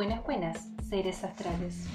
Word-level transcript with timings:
Buenas, 0.00 0.24
buenas, 0.24 0.70
seres 0.88 1.22
astrales. 1.24 1.86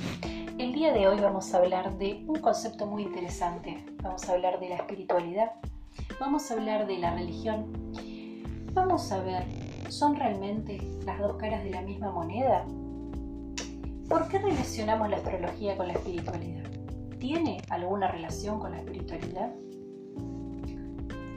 El 0.60 0.74
día 0.74 0.94
de 0.94 1.08
hoy 1.08 1.20
vamos 1.20 1.52
a 1.52 1.58
hablar 1.58 1.98
de 1.98 2.24
un 2.28 2.40
concepto 2.40 2.86
muy 2.86 3.02
interesante. 3.02 3.84
Vamos 4.04 4.30
a 4.30 4.34
hablar 4.34 4.60
de 4.60 4.70
la 4.70 4.76
espiritualidad, 4.76 5.54
vamos 6.20 6.52
a 6.52 6.54
hablar 6.54 6.86
de 6.86 7.00
la 7.00 7.16
religión. 7.16 7.66
Vamos 8.74 9.12
a 9.12 9.24
ver, 9.24 9.44
¿son 9.90 10.16
realmente 10.16 10.78
las 11.04 11.20
dos 11.20 11.38
caras 11.38 11.64
de 11.64 11.72
la 11.72 11.82
misma 11.82 12.12
moneda? 12.12 12.64
¿Por 14.08 14.28
qué 14.28 14.38
relacionamos 14.38 15.10
la 15.10 15.18
astrología 15.18 15.76
con 15.76 15.88
la 15.88 15.94
espiritualidad? 15.94 16.70
¿Tiene 17.18 17.60
alguna 17.72 18.08
relación 18.08 18.60
con 18.60 18.74
la 18.74 18.82
espiritualidad? 18.82 19.52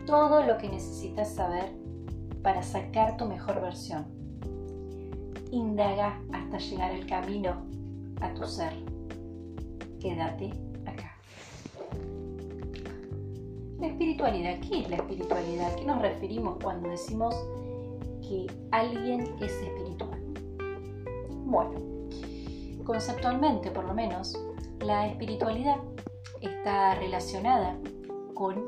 Todo 0.04 0.42
lo 0.42 0.58
que 0.58 0.68
necesitas 0.68 1.34
saber 1.34 1.72
para 2.42 2.62
sacar 2.62 3.16
tu 3.16 3.24
mejor 3.24 3.58
versión. 3.62 4.17
Indaga 5.50 6.20
hasta 6.32 6.58
llegar 6.58 6.92
al 6.92 7.06
camino 7.06 7.56
a 8.20 8.32
tu 8.34 8.44
ser. 8.46 8.72
Quédate 10.00 10.52
acá. 10.86 11.16
La 13.80 13.86
espiritualidad, 13.86 14.58
¿qué 14.60 14.80
es 14.80 14.90
la 14.90 14.96
espiritualidad? 14.96 15.72
¿A 15.72 15.76
qué 15.76 15.84
nos 15.84 16.02
referimos 16.02 16.58
cuando 16.62 16.88
decimos 16.90 17.34
que 18.20 18.46
alguien 18.72 19.20
es 19.40 19.52
espiritual? 19.52 20.20
Bueno, 21.44 21.80
conceptualmente 22.84 23.70
por 23.70 23.84
lo 23.84 23.94
menos, 23.94 24.38
la 24.80 25.06
espiritualidad 25.06 25.76
está 26.40 26.94
relacionada 26.96 27.76
con 28.34 28.64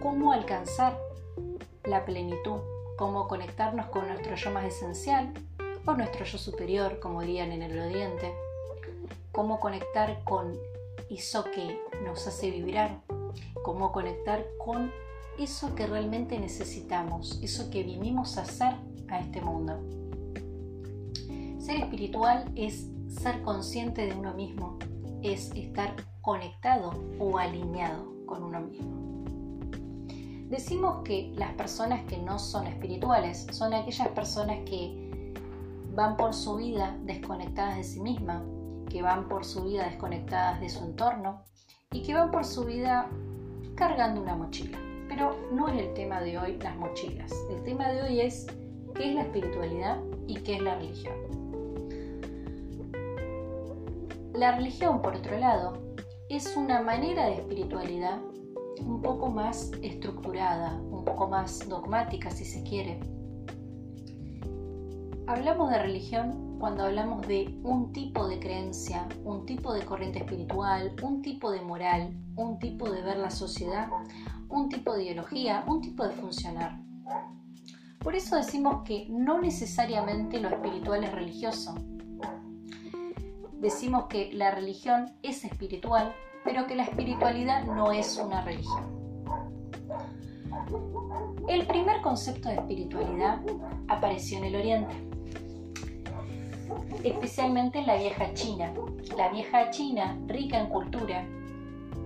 cómo 0.00 0.32
alcanzar 0.32 0.98
la 1.84 2.04
plenitud, 2.04 2.60
cómo 2.98 3.28
conectarnos 3.28 3.86
con 3.86 4.08
nuestro 4.08 4.34
yo 4.34 4.50
más 4.50 4.64
esencial 4.64 5.32
o 5.86 5.94
nuestro 5.94 6.24
yo 6.24 6.36
superior, 6.36 6.98
como 6.98 7.22
dirían 7.22 7.52
en 7.52 7.62
el 7.62 7.78
Oriente, 7.78 8.34
cómo 9.30 9.60
conectar 9.60 10.22
con 10.24 10.58
eso 11.08 11.44
que 11.44 11.80
nos 12.04 12.26
hace 12.26 12.50
vibrar, 12.50 13.00
cómo 13.62 13.92
conectar 13.92 14.44
con 14.62 14.90
eso 15.38 15.76
que 15.76 15.86
realmente 15.86 16.38
necesitamos, 16.40 17.38
eso 17.40 17.70
que 17.70 17.84
vinimos 17.84 18.36
a 18.36 18.42
hacer 18.42 18.74
a 19.08 19.20
este 19.20 19.40
mundo. 19.40 19.78
Ser 21.60 21.76
espiritual 21.76 22.50
es 22.56 22.88
ser 23.08 23.40
consciente 23.42 24.06
de 24.06 24.14
uno 24.14 24.34
mismo, 24.34 24.76
es 25.22 25.52
estar 25.54 25.94
conectado 26.20 26.90
o 27.20 27.38
alineado 27.38 28.12
con 28.26 28.42
uno 28.42 28.60
mismo. 28.60 29.07
Decimos 30.48 31.02
que 31.04 31.30
las 31.36 31.52
personas 31.56 32.06
que 32.06 32.16
no 32.16 32.38
son 32.38 32.66
espirituales 32.66 33.46
son 33.50 33.74
aquellas 33.74 34.08
personas 34.08 34.56
que 34.64 35.34
van 35.94 36.16
por 36.16 36.32
su 36.32 36.56
vida 36.56 36.96
desconectadas 37.02 37.76
de 37.76 37.84
sí 37.84 38.00
misma, 38.00 38.42
que 38.88 39.02
van 39.02 39.28
por 39.28 39.44
su 39.44 39.64
vida 39.64 39.84
desconectadas 39.84 40.58
de 40.60 40.70
su 40.70 40.82
entorno 40.84 41.42
y 41.92 42.02
que 42.02 42.14
van 42.14 42.30
por 42.30 42.46
su 42.46 42.64
vida 42.64 43.10
cargando 43.74 44.22
una 44.22 44.36
mochila. 44.36 44.78
Pero 45.10 45.36
no 45.52 45.68
es 45.68 45.80
el 45.80 45.92
tema 45.92 46.22
de 46.22 46.38
hoy 46.38 46.56
las 46.62 46.76
mochilas. 46.76 47.30
El 47.50 47.62
tema 47.64 47.90
de 47.90 48.02
hoy 48.04 48.20
es 48.20 48.46
qué 48.94 49.10
es 49.10 49.14
la 49.16 49.22
espiritualidad 49.22 49.98
y 50.26 50.36
qué 50.36 50.56
es 50.56 50.62
la 50.62 50.76
religión. 50.76 51.14
La 54.32 54.56
religión, 54.56 55.02
por 55.02 55.14
otro 55.14 55.38
lado, 55.38 55.74
es 56.30 56.56
una 56.56 56.80
manera 56.80 57.26
de 57.26 57.34
espiritualidad 57.34 58.18
un 58.80 59.02
poco 59.02 59.28
más 59.28 59.70
estructurada, 59.82 60.74
un 60.90 61.04
poco 61.04 61.28
más 61.28 61.68
dogmática 61.68 62.30
si 62.30 62.44
se 62.44 62.62
quiere. 62.62 63.00
Hablamos 65.26 65.70
de 65.70 65.78
religión 65.78 66.56
cuando 66.58 66.84
hablamos 66.84 67.26
de 67.26 67.58
un 67.62 67.92
tipo 67.92 68.26
de 68.26 68.40
creencia, 68.40 69.06
un 69.24 69.46
tipo 69.46 69.72
de 69.72 69.84
corriente 69.84 70.20
espiritual, 70.20 70.94
un 71.02 71.22
tipo 71.22 71.50
de 71.50 71.60
moral, 71.60 72.16
un 72.36 72.58
tipo 72.58 72.90
de 72.90 73.02
ver 73.02 73.18
la 73.18 73.30
sociedad, 73.30 73.88
un 74.48 74.68
tipo 74.68 74.94
de 74.94 75.04
ideología, 75.04 75.64
un 75.66 75.80
tipo 75.80 76.04
de 76.06 76.14
funcionar. 76.14 76.80
Por 78.00 78.14
eso 78.14 78.36
decimos 78.36 78.82
que 78.84 79.06
no 79.10 79.40
necesariamente 79.40 80.40
lo 80.40 80.48
espiritual 80.48 81.04
es 81.04 81.12
religioso. 81.12 81.74
Decimos 83.60 84.04
que 84.08 84.32
la 84.32 84.52
religión 84.52 85.12
es 85.22 85.44
espiritual 85.44 86.14
pero 86.48 86.66
que 86.66 86.74
la 86.74 86.84
espiritualidad 86.84 87.64
no 87.66 87.92
es 87.92 88.16
una 88.16 88.40
religión. 88.40 88.82
El 91.46 91.66
primer 91.66 92.00
concepto 92.00 92.48
de 92.48 92.54
espiritualidad 92.54 93.42
apareció 93.86 94.38
en 94.38 94.44
el 94.44 94.56
Oriente, 94.56 94.94
especialmente 97.04 97.80
en 97.80 97.86
la 97.86 97.96
vieja 97.96 98.32
China. 98.32 98.72
La 99.18 99.28
vieja 99.28 99.68
China, 99.68 100.18
rica 100.26 100.58
en 100.58 100.70
cultura, 100.70 101.22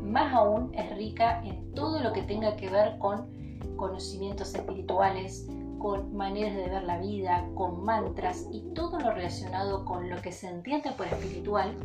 más 0.02 0.34
aún 0.34 0.74
es 0.74 0.92
rica 0.96 1.40
en 1.44 1.72
todo 1.72 2.00
lo 2.00 2.12
que 2.12 2.22
tenga 2.22 2.56
que 2.56 2.68
ver 2.68 2.98
con 2.98 3.28
conocimientos 3.76 4.56
espirituales, 4.56 5.46
con 5.78 6.16
maneras 6.16 6.56
de 6.56 6.68
ver 6.68 6.82
la 6.82 6.98
vida, 6.98 7.46
con 7.54 7.84
mantras 7.84 8.48
y 8.50 8.62
todo 8.74 8.98
lo 8.98 9.12
relacionado 9.12 9.84
con 9.84 10.10
lo 10.10 10.20
que 10.20 10.32
se 10.32 10.48
entiende 10.48 10.90
por 10.90 11.06
espiritual, 11.06 11.76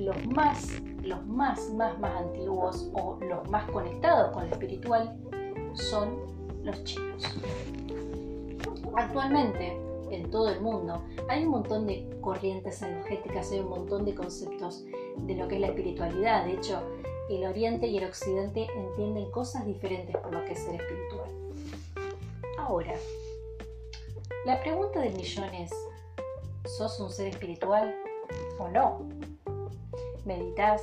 los 0.00 0.26
más 0.26 0.80
los 1.02 1.26
más, 1.26 1.70
más, 1.70 1.98
más 1.98 2.20
antiguos 2.20 2.90
o 2.94 3.18
los 3.20 3.48
más 3.50 3.68
conectados 3.70 4.32
con 4.32 4.46
lo 4.46 4.52
espiritual 4.52 5.16
son 5.74 6.18
los 6.62 6.84
chinos. 6.84 7.24
Actualmente, 8.96 9.76
en 10.10 10.30
todo 10.30 10.50
el 10.50 10.60
mundo, 10.60 11.02
hay 11.28 11.44
un 11.44 11.50
montón 11.50 11.86
de 11.86 12.08
corrientes 12.20 12.82
energéticas, 12.82 13.50
hay 13.52 13.60
un 13.60 13.70
montón 13.70 14.04
de 14.04 14.14
conceptos 14.14 14.84
de 15.18 15.34
lo 15.34 15.48
que 15.48 15.54
es 15.54 15.60
la 15.60 15.68
espiritualidad. 15.68 16.44
De 16.44 16.54
hecho, 16.54 16.80
el 17.30 17.44
Oriente 17.44 17.86
y 17.86 17.98
el 17.98 18.04
Occidente 18.04 18.66
entienden 18.76 19.30
cosas 19.30 19.64
diferentes 19.64 20.16
por 20.16 20.32
lo 20.32 20.44
que 20.44 20.52
es 20.52 20.58
ser 20.58 20.80
espiritual. 20.80 21.30
Ahora, 22.58 22.94
la 24.44 24.60
pregunta 24.60 25.00
del 25.00 25.14
millón 25.14 25.54
es, 25.54 25.70
¿sos 26.64 26.98
un 27.00 27.10
ser 27.10 27.28
espiritual 27.28 27.94
o 28.58 28.68
no? 28.68 29.08
Meditas, 30.26 30.82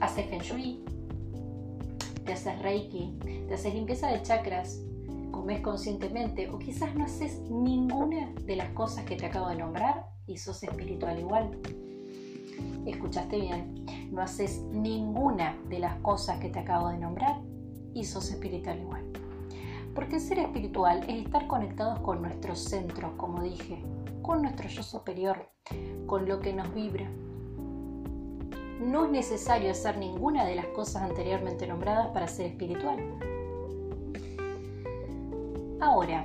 haces 0.00 0.26
feng 0.26 0.40
shui, 0.40 0.84
te 2.24 2.32
haces 2.32 2.60
reiki, 2.62 3.18
te 3.48 3.54
haces 3.54 3.74
limpieza 3.74 4.08
de 4.08 4.22
chakras, 4.22 4.80
comes 5.30 5.60
conscientemente 5.60 6.48
o 6.50 6.58
quizás 6.58 6.94
no 6.94 7.04
haces 7.04 7.40
ninguna 7.50 8.32
de 8.44 8.56
las 8.56 8.70
cosas 8.70 9.04
que 9.04 9.16
te 9.16 9.26
acabo 9.26 9.48
de 9.48 9.56
nombrar 9.56 10.06
y 10.26 10.36
sos 10.36 10.62
espiritual 10.62 11.18
igual. 11.18 11.58
Escuchaste 12.86 13.40
bien, 13.40 13.86
no 14.10 14.22
haces 14.22 14.60
ninguna 14.72 15.56
de 15.68 15.78
las 15.78 15.96
cosas 16.00 16.38
que 16.38 16.48
te 16.48 16.58
acabo 16.58 16.88
de 16.88 16.98
nombrar 16.98 17.40
y 17.94 18.04
sos 18.04 18.30
espiritual 18.30 18.80
igual. 18.80 19.04
Porque 19.94 20.20
ser 20.20 20.38
espiritual 20.38 21.04
es 21.08 21.26
estar 21.26 21.46
conectados 21.46 22.00
con 22.00 22.22
nuestro 22.22 22.54
centro, 22.54 23.16
como 23.16 23.42
dije, 23.42 23.82
con 24.22 24.42
nuestro 24.42 24.68
yo 24.68 24.82
superior, 24.82 25.48
con 26.06 26.26
lo 26.26 26.40
que 26.40 26.52
nos 26.52 26.72
vibra, 26.74 27.10
no 28.82 29.04
es 29.04 29.10
necesario 29.10 29.70
hacer 29.70 29.96
ninguna 29.98 30.44
de 30.44 30.56
las 30.56 30.66
cosas 30.66 31.02
anteriormente 31.02 31.66
nombradas 31.66 32.08
para 32.08 32.28
ser 32.28 32.46
espiritual. 32.46 32.98
Ahora, 35.80 36.24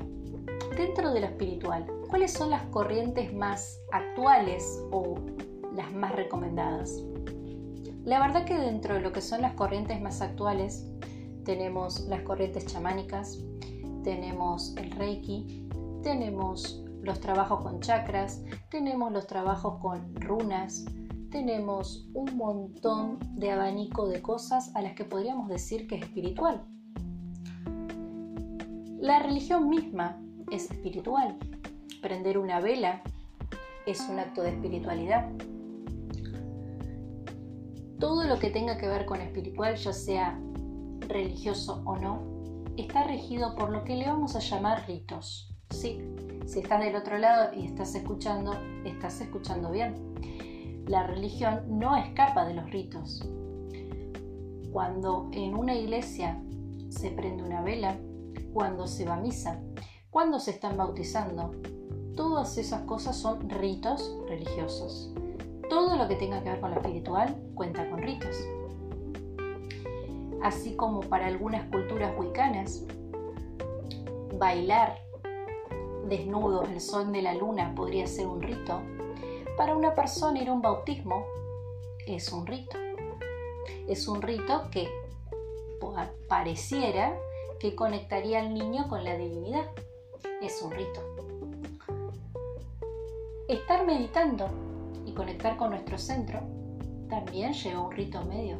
dentro 0.76 1.14
de 1.14 1.22
lo 1.22 1.26
espiritual, 1.28 1.86
¿cuáles 2.10 2.34
son 2.34 2.50
las 2.50 2.64
corrientes 2.64 3.34
más 3.34 3.80
actuales 3.92 4.84
o 4.92 5.16
las 5.76 5.92
más 5.94 6.16
recomendadas? 6.16 7.04
La 8.04 8.20
verdad 8.20 8.46
que 8.46 8.58
dentro 8.58 8.96
de 8.96 9.02
lo 9.02 9.12
que 9.12 9.22
son 9.22 9.42
las 9.42 9.54
corrientes 9.54 10.02
más 10.02 10.22
actuales 10.22 10.88
tenemos 11.44 12.02
las 12.02 12.22
corrientes 12.22 12.66
chamánicas, 12.66 13.40
tenemos 14.04 14.76
el 14.78 14.92
reiki, 14.92 15.68
tenemos 16.04 16.84
los 17.02 17.20
trabajos 17.20 17.62
con 17.62 17.80
chakras, 17.80 18.44
tenemos 18.70 19.12
los 19.12 19.28
trabajos 19.28 19.80
con 19.82 20.16
runas, 20.16 20.86
tenemos 21.38 22.08
un 22.16 22.36
montón 22.36 23.20
de 23.36 23.52
abanico 23.52 24.08
de 24.08 24.24
cosas 24.24 24.76
a 24.76 24.82
las 24.82 24.96
que 24.96 25.06
podríamos 25.06 25.48
decir 25.50 25.86
que 25.86 25.98
es 25.98 26.02
espiritual. 26.02 26.66
La 29.00 29.20
religión 29.20 29.70
misma 29.70 30.20
es 30.50 30.72
espiritual. 30.72 31.38
Prender 32.02 32.40
una 32.40 32.60
vela 32.60 33.04
es 33.86 34.00
un 34.10 34.18
acto 34.18 34.42
de 34.42 34.50
espiritualidad. 34.50 35.30
Todo 38.00 38.24
lo 38.24 38.40
que 38.40 38.50
tenga 38.50 38.80
que 38.80 38.88
ver 38.88 39.06
con 39.06 39.22
espiritual, 39.22 39.76
ya 39.76 39.94
sea 39.94 40.40
religioso 41.02 41.84
o 41.86 41.98
no, 41.98 42.64
está 42.78 43.04
regido 43.04 43.56
por 43.56 43.70
lo 43.70 43.84
que 43.84 43.96
le 43.96 44.08
vamos 44.08 44.36
a 44.36 44.40
llamar 44.40 44.88
ritos. 44.88 45.54
Sí, 45.70 46.02
si 46.48 46.62
estás 46.62 46.84
del 46.84 46.96
otro 46.96 47.20
lado 47.20 47.54
y 47.54 47.68
estás 47.68 47.94
escuchando, 47.94 48.54
estás 48.86 49.22
escuchando 49.22 49.70
bien 49.70 49.94
la 50.88 51.06
religión 51.06 51.62
no 51.68 51.96
escapa 51.96 52.46
de 52.46 52.54
los 52.56 52.70
ritos. 52.72 53.28
Cuando 54.72 55.30
en 55.32 55.56
una 55.56 55.76
iglesia 55.76 56.42
se 56.90 57.12
prende 57.12 57.44
una 57.44 57.62
vela, 57.62 57.98
cuando 58.54 58.88
se 58.88 59.06
va 59.06 59.16
a 59.16 59.22
misa, 59.22 59.62
cuando 60.10 60.40
se 60.40 60.52
están 60.52 60.78
bautizando, 60.78 61.52
Todas 62.18 62.58
esas 62.58 62.82
cosas 62.82 63.16
son 63.16 63.48
ritos 63.48 64.18
religiosos. 64.28 65.14
Todo 65.70 65.96
lo 65.98 66.08
que 66.08 66.16
tenga 66.16 66.42
que 66.42 66.50
ver 66.50 66.60
con 66.60 66.72
lo 66.72 66.78
espiritual 66.78 67.40
cuenta 67.54 67.88
con 67.92 68.02
ritos. 68.02 68.36
Así 70.42 70.76
como 70.76 71.02
para 71.02 71.28
algunas 71.28 71.70
culturas 71.70 72.12
wicanas, 72.18 72.84
bailar 74.40 74.98
desnudos 76.10 76.68
al 76.68 76.82
sol 76.82 77.12
de 77.12 77.22
la 77.22 77.36
luna 77.36 77.76
podría 77.76 78.08
ser 78.08 78.26
un 78.26 78.42
rito, 78.42 78.82
para 79.58 79.76
una 79.76 79.96
persona 79.96 80.40
ir 80.40 80.50
a 80.50 80.54
un 80.54 80.62
bautismo 80.62 81.26
es 82.06 82.32
un 82.32 82.46
rito. 82.46 82.78
Es 83.88 84.08
un 84.08 84.22
rito 84.22 84.70
que 84.72 84.88
pareciera 86.30 87.18
que 87.60 87.76
conectaría 87.76 88.40
al 88.40 88.54
niño 88.54 88.88
con 88.88 89.04
la 89.04 89.18
divinidad. 89.18 89.66
Es 90.42 90.62
un 90.62 90.72
rito. 90.72 91.02
Estar 93.50 93.86
meditando 93.86 94.48
y 95.06 95.14
conectar 95.14 95.58
con 95.58 95.72
nuestro 95.72 95.98
centro 95.98 96.40
también 97.10 97.54
lleva 97.54 97.82
un 97.82 97.92
rito 97.92 98.24
medio. 98.26 98.58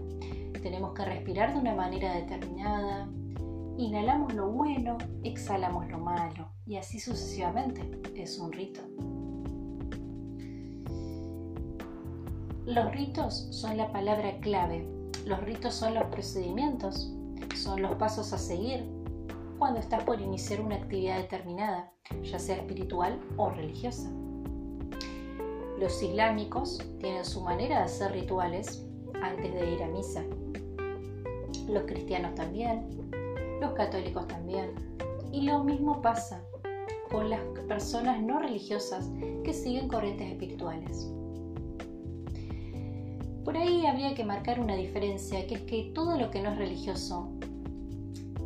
Tenemos 0.64 0.94
que 0.94 1.06
respirar 1.06 1.54
de 1.54 1.60
una 1.60 1.76
manera 1.76 2.16
determinada. 2.16 3.08
Inhalamos 3.78 4.34
lo 4.34 4.50
bueno, 4.50 4.98
exhalamos 5.24 5.88
lo 5.90 6.00
malo 6.00 6.50
y 6.66 6.78
así 6.78 7.00
sucesivamente. 7.00 7.82
Es 8.16 8.40
un 8.40 8.52
rito. 8.52 8.82
Los 12.68 12.92
ritos 12.92 13.48
son 13.52 13.78
la 13.78 13.94
palabra 13.94 14.38
clave. 14.42 14.86
Los 15.26 15.40
ritos 15.46 15.74
son 15.74 15.94
los 15.94 16.04
procedimientos, 16.08 17.10
son 17.56 17.82
los 17.82 17.96
pasos 17.96 18.34
a 18.34 18.38
seguir 18.38 18.84
cuando 19.58 19.80
estás 19.80 20.04
por 20.04 20.20
iniciar 20.20 20.60
una 20.60 20.76
actividad 20.76 21.16
determinada, 21.16 21.94
ya 22.24 22.38
sea 22.38 22.58
espiritual 22.58 23.22
o 23.38 23.52
religiosa. 23.52 24.12
Los 25.80 26.04
islámicos 26.04 26.86
tienen 27.00 27.24
su 27.24 27.40
manera 27.40 27.78
de 27.78 27.84
hacer 27.86 28.12
rituales 28.12 28.86
antes 29.22 29.54
de 29.54 29.72
ir 29.72 29.82
a 29.82 29.88
misa. 29.88 30.26
Los 31.70 31.84
cristianos 31.84 32.36
también, 32.36 32.86
los 33.62 33.72
católicos 33.76 34.28
también. 34.28 34.74
Y 35.32 35.44
lo 35.44 35.64
mismo 35.64 36.02
pasa 36.02 36.44
con 37.10 37.30
las 37.30 37.40
personas 37.70 38.22
no 38.22 38.40
religiosas 38.40 39.10
que 39.46 39.54
siguen 39.54 39.88
corrientes 39.88 40.30
espirituales. 40.30 41.10
Por 43.48 43.56
ahí 43.56 43.86
habría 43.86 44.14
que 44.14 44.26
marcar 44.26 44.60
una 44.60 44.76
diferencia, 44.76 45.48
que 45.48 45.56
es 45.56 45.62
que 45.62 45.92
todo 45.96 46.20
lo 46.20 46.32
que 46.32 46.42
no 46.42 46.52
es 46.52 46.58
religioso, 46.58 47.32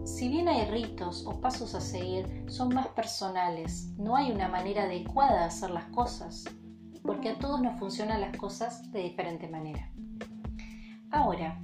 si 0.06 0.30
bien 0.30 0.48
hay 0.48 0.64
ritos 0.70 1.26
o 1.26 1.42
pasos 1.42 1.74
a 1.74 1.82
seguir, 1.82 2.46
son 2.48 2.70
más 2.70 2.88
personales. 2.90 3.96
No 3.98 4.16
hay 4.16 4.32
una 4.32 4.48
manera 4.48 4.84
adecuada 4.84 5.40
de 5.40 5.46
hacer 5.46 5.72
las 5.72 5.86
cosas 5.86 6.46
porque 7.02 7.30
a 7.30 7.40
todos 7.40 7.64
nos 7.64 7.80
funcionan 7.80 8.22
las 8.22 8.38
cosas 8.38 8.92
de 8.92 9.00
diferente 9.00 9.48
manera. 9.48 9.90
Ahora, 11.10 11.60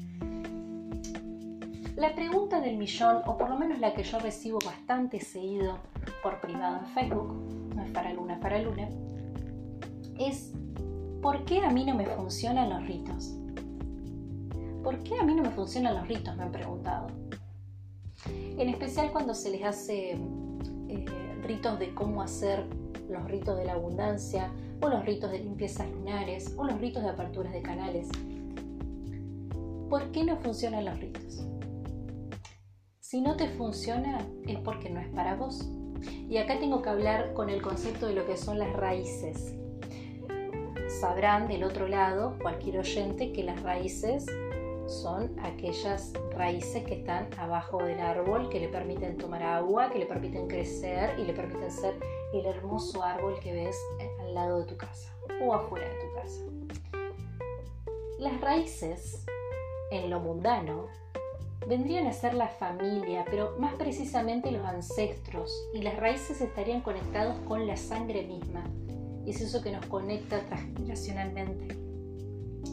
la 1.96 2.16
pregunta 2.16 2.60
del 2.60 2.78
millón, 2.78 3.22
o 3.28 3.38
por 3.38 3.52
lo 3.52 3.60
menos 3.60 3.78
la 3.78 3.94
que 3.94 4.02
yo 4.02 4.18
recibo 4.18 4.58
bastante 4.66 5.20
seguido 5.20 5.78
por 6.24 6.42
privado 6.42 6.80
en 6.80 6.86
Facebook, 6.88 7.76
no 7.76 7.84
es 7.84 7.92
para 7.92 8.14
luna, 8.14 8.40
para 8.40 8.60
luna, 8.64 8.90
es 10.18 10.54
¿por 11.22 11.46
qué 11.46 11.60
a 11.62 11.70
mí 11.70 11.86
no 11.86 11.96
me 11.96 12.06
funcionan 12.06 12.70
los 12.70 12.88
ritos? 12.88 13.36
¿Por 14.84 15.00
qué 15.04 15.20
a 15.20 15.24
mí 15.24 15.34
no 15.34 15.44
me 15.44 15.50
funcionan 15.50 15.96
los 15.96 16.08
ritos? 16.08 16.36
Me 16.38 16.44
han 16.44 16.52
preguntado. 16.52 17.08
En 18.58 18.70
especial 18.70 19.12
cuando 19.12 19.34
se 19.34 19.52
les 19.52 19.64
hace 19.64 20.12
eh, 20.88 21.06
ritos 21.44 21.80
de 21.80 21.94
cómo 21.94 22.22
hacer 22.22 22.66
los 23.10 23.26
ritos 23.26 23.58
de 23.58 23.66
la 23.66 23.74
abundancia 23.74 24.52
o 24.82 24.90
los 24.90 25.06
ritos 25.06 25.32
de 25.32 25.40
limpiezas 25.40 25.90
lunares 25.90 26.54
o 26.58 26.64
los 26.64 26.80
ritos 26.80 27.04
de 27.04 27.10
aperturas 27.10 27.54
de 27.54 27.62
canales. 27.62 28.10
¿Por 29.90 30.12
qué 30.12 30.24
no 30.24 30.38
funcionan 30.38 30.86
los 30.86 31.00
ritos? 31.00 31.46
Si 33.00 33.22
no 33.22 33.38
te 33.38 33.48
funciona 33.48 34.20
es 34.46 34.60
porque 34.60 34.90
no 34.90 35.00
es 35.00 35.08
para 35.10 35.36
vos. 35.36 35.70
Y 36.30 36.38
acá 36.38 36.60
tengo 36.60 36.82
que 36.82 36.90
hablar 36.90 37.34
con 37.34 37.50
el 37.50 37.62
concepto 37.62 38.08
de 38.08 38.14
lo 38.14 38.26
que 38.26 38.38
son 38.38 38.60
las 38.60 38.74
raíces. 38.74 39.56
Sabrán 41.00 41.48
del 41.48 41.64
otro 41.64 41.88
lado, 41.88 42.40
cualquier 42.42 42.80
oyente, 42.80 43.32
que 43.32 43.44
las 43.44 43.62
raíces 43.62 44.26
son 44.88 45.36
aquellas 45.44 46.12
raíces 46.32 46.84
que 46.86 46.96
están 46.96 47.30
abajo 47.38 47.84
del 47.84 48.00
árbol, 48.00 48.50
que 48.50 48.60
le 48.60 48.68
permiten 48.68 49.16
tomar 49.16 49.44
agua, 49.44 49.92
que 49.92 50.00
le 50.00 50.08
permiten 50.08 50.48
crecer 50.48 51.20
y 51.20 51.26
le 51.26 51.34
permiten 51.34 51.70
ser 51.70 52.00
el 52.34 52.48
hermoso 52.48 53.04
árbol 53.04 53.40
que 53.40 53.54
ves 53.54 53.78
al 54.22 54.34
lado 54.34 54.62
de 54.62 54.66
tu 54.66 54.76
casa 54.76 55.16
o 55.46 55.54
afuera 55.54 55.88
de 55.88 55.96
tu 56.00 56.14
casa. 56.16 56.42
Las 58.18 58.42
raíces, 58.42 59.24
en 59.92 60.10
lo 60.10 60.20
mundano, 60.20 60.88
vendrían 61.68 62.08
a 62.08 62.14
ser 62.14 62.34
la 62.34 62.48
familia, 62.48 63.24
pero 63.30 63.56
más 63.60 63.76
precisamente 63.76 64.50
los 64.52 64.66
ancestros, 64.66 65.70
y 65.76 65.84
las 65.84 65.96
raíces 65.98 66.42
estarían 66.42 66.82
conectados 66.82 67.38
con 67.48 67.68
la 67.68 67.78
sangre 67.78 68.24
misma. 68.24 68.64
Es 69.28 69.42
eso 69.42 69.62
que 69.62 69.74
nos 69.74 69.86
conecta 69.88 70.40
transgeneracionalmente, 70.46 71.78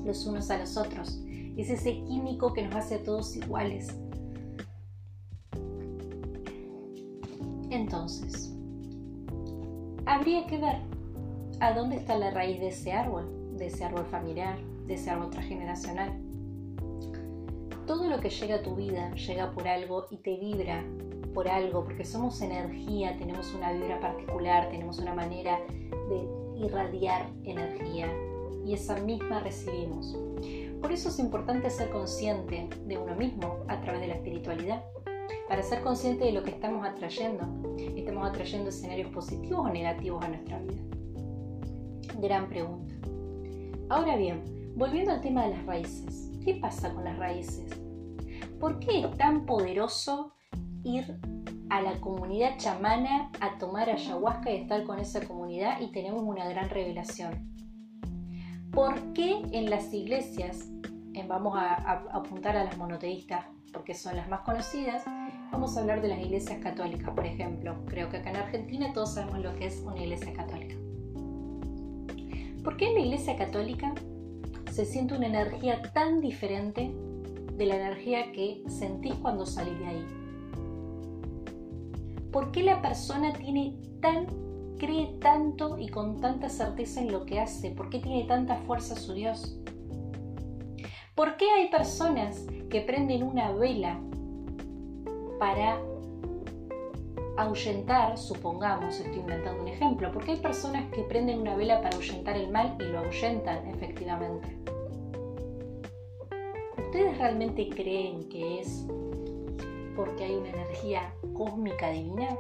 los 0.05 0.25
unos 0.25 0.51
a 0.53 0.59
los 0.59 0.77
otros. 0.77 1.21
Es 1.57 1.69
ese 1.69 1.95
químico 2.05 2.53
que 2.53 2.63
nos 2.63 2.77
hace 2.77 2.95
a 2.95 3.03
todos 3.03 3.35
iguales. 3.35 3.89
Entonces, 7.71 8.55
habría 10.07 10.47
que 10.47 10.59
ver 10.59 10.77
a 11.59 11.73
dónde 11.73 11.97
está 11.97 12.17
la 12.17 12.31
raíz 12.31 12.61
de 12.61 12.69
ese 12.69 12.93
árbol, 12.93 13.57
de 13.57 13.67
ese 13.67 13.83
árbol 13.85 14.07
familiar, 14.07 14.57
de 14.87 14.95
ese 14.95 15.11
árbol 15.11 15.31
transgeneracional. 15.31 16.13
Todo 17.85 18.09
lo 18.09 18.21
que 18.21 18.31
llega 18.31 18.57
a 18.57 18.63
tu 18.63 18.77
vida 18.77 19.13
llega 19.17 19.51
por 19.51 19.67
algo 19.67 20.07
y 20.09 20.19
te 20.19 20.37
vibra 20.39 20.85
por 21.35 21.49
algo, 21.49 21.83
porque 21.83 22.05
somos 22.05 22.41
energía, 22.43 23.17
tenemos 23.19 23.53
una 23.55 23.73
vibra 23.73 23.99
particular, 23.99 24.69
tenemos 24.71 25.01
una 25.01 25.15
manera 25.15 25.59
de 26.09 26.44
irradiar 26.57 27.31
energía 27.45 28.09
y 28.65 28.75
esa 28.75 28.97
misma 28.97 29.41
recibimos. 29.41 30.17
Por 30.81 30.93
eso 30.93 31.09
es 31.09 31.19
importante 31.19 31.71
ser 31.71 31.91
consciente 31.91 32.69
de 32.87 32.99
uno 32.99 33.15
mismo 33.15 33.65
a 33.69 33.81
través 33.81 34.01
de 34.01 34.09
la 34.09 34.15
espiritualidad 34.15 34.85
para 35.49 35.63
ser 35.63 35.83
consciente 35.83 36.25
de 36.25 36.33
lo 36.33 36.43
que 36.43 36.51
estamos 36.51 36.87
atrayendo. 36.87 37.47
¿Estamos 37.79 38.29
atrayendo 38.29 38.69
escenarios 38.69 39.11
positivos 39.11 39.67
o 39.67 39.69
negativos 39.69 40.25
a 40.25 40.29
nuestra 40.29 40.59
vida? 40.59 40.83
Gran 42.21 42.49
pregunta. 42.49 42.95
Ahora 43.89 44.17
bien, 44.17 44.73
volviendo 44.77 45.13
al 45.13 45.21
tema 45.21 45.45
de 45.45 45.51
las 45.51 45.67
raíces, 45.67 46.31
¿qué 46.45 46.55
pasa 46.55 46.93
con 46.95 47.05
las 47.05 47.19
raíces? 47.19 47.71
¿Por 48.59 48.79
qué 48.79 49.01
es 49.01 49.17
tan 49.17 49.47
poderoso 49.47 50.33
ir 50.85 51.19
a 51.71 51.83
la 51.83 52.01
comunidad 52.01 52.59
chamana 52.59 53.31
a 53.41 53.59
tomar 53.59 53.91
ayahuasca 53.91 54.51
y 54.51 54.57
estar 54.57 54.85
con 54.85 54.99
esa 54.99 55.27
comunidad 55.27 55.81
y 55.81 55.93
tenemos 55.93 56.23
una 56.23 56.49
gran 56.49 56.69
revelación? 56.71 57.51
¿Por 58.71 59.13
qué 59.13 59.43
en 59.53 59.71
las 59.71 59.93
iglesias, 59.93 60.69
vamos 61.29 61.57
a, 61.57 61.75
a 61.75 61.93
apuntar 62.13 62.57
a 62.57 62.65
las 62.65 62.77
monoteístas 62.77 63.47
porque 63.73 63.95
son 63.95 64.17
las 64.17 64.29
más 64.29 64.41
conocidas, 64.41 65.05
Vamos 65.55 65.77
a 65.77 65.83
hablar 65.83 66.03
de 66.03 66.09
las 66.09 66.19
iglesias 66.19 66.59
católicas, 66.61 67.15
por 67.15 67.25
ejemplo. 67.25 67.77
Creo 67.87 68.11
que 68.11 68.17
acá 68.17 68.31
en 68.31 68.37
Argentina 68.39 68.93
todos 68.93 69.15
sabemos 69.15 69.39
lo 69.39 69.55
que 69.55 69.67
es 69.67 69.81
una 69.87 70.03
iglesia 70.03 70.33
católica. 70.33 70.75
¿Por 72.65 72.77
qué 72.77 72.89
en 72.89 72.95
la 72.95 73.01
iglesia 73.01 73.37
católica 73.37 73.95
se 74.73 74.85
siente 74.85 75.15
una 75.15 75.29
energía 75.29 75.81
tan 75.93 76.21
diferente 76.21 76.93
de 77.57 77.67
la 77.67 77.77
energía 77.77 78.33
que 78.33 78.65
sentís 78.67 79.15
cuando 79.15 79.47
salís 79.47 79.79
de 79.79 79.87
ahí? 79.87 80.24
¿Por 82.35 82.51
qué 82.51 82.65
la 82.65 82.83
persona 82.83 83.33
tiene 83.33 83.77
tan, 84.01 84.27
cree 84.77 85.19
tanto 85.21 85.79
y 85.79 85.87
con 85.87 86.21
tanta 86.21 86.49
certeza 86.49 87.01
en 87.01 87.13
lo 87.13 87.25
que 87.27 87.39
hace? 87.39 87.71
¿Por 87.71 87.91
qué 87.91 88.01
tiene 88.01 88.25
tanta 88.25 88.57
fuerza 88.57 88.97
su 88.97 89.15
Dios? 89.15 89.57
¿Por 91.15 91.37
qué 91.37 91.49
hay 91.49 91.71
personas 91.71 92.45
que 92.71 92.81
prenden 92.81 93.23
una 93.23 93.53
vela 93.53 94.01
para 95.39 95.79
ahuyentar, 97.37 98.19
supongamos, 98.19 98.99
estoy 98.99 99.21
inventando 99.21 99.63
un 99.63 99.69
ejemplo, 99.69 100.11
porque 100.11 100.33
hay 100.33 100.41
personas 100.41 100.91
que 100.91 101.03
prenden 101.05 101.39
una 101.39 101.55
vela 101.55 101.83
para 101.83 101.95
ahuyentar 101.95 102.37
el 102.37 102.51
mal 102.51 102.77
y 102.81 102.83
lo 102.83 102.99
ahuyentan 102.99 103.69
efectivamente. 103.69 104.59
¿Ustedes 106.79 107.17
realmente 107.17 107.69
creen 107.69 108.29
que 108.29 108.59
es 108.59 108.89
porque 109.95 110.25
hay 110.25 110.35
una 110.35 110.51
energía 110.51 111.15
cósmica 111.35 111.91
divina? 111.91 112.37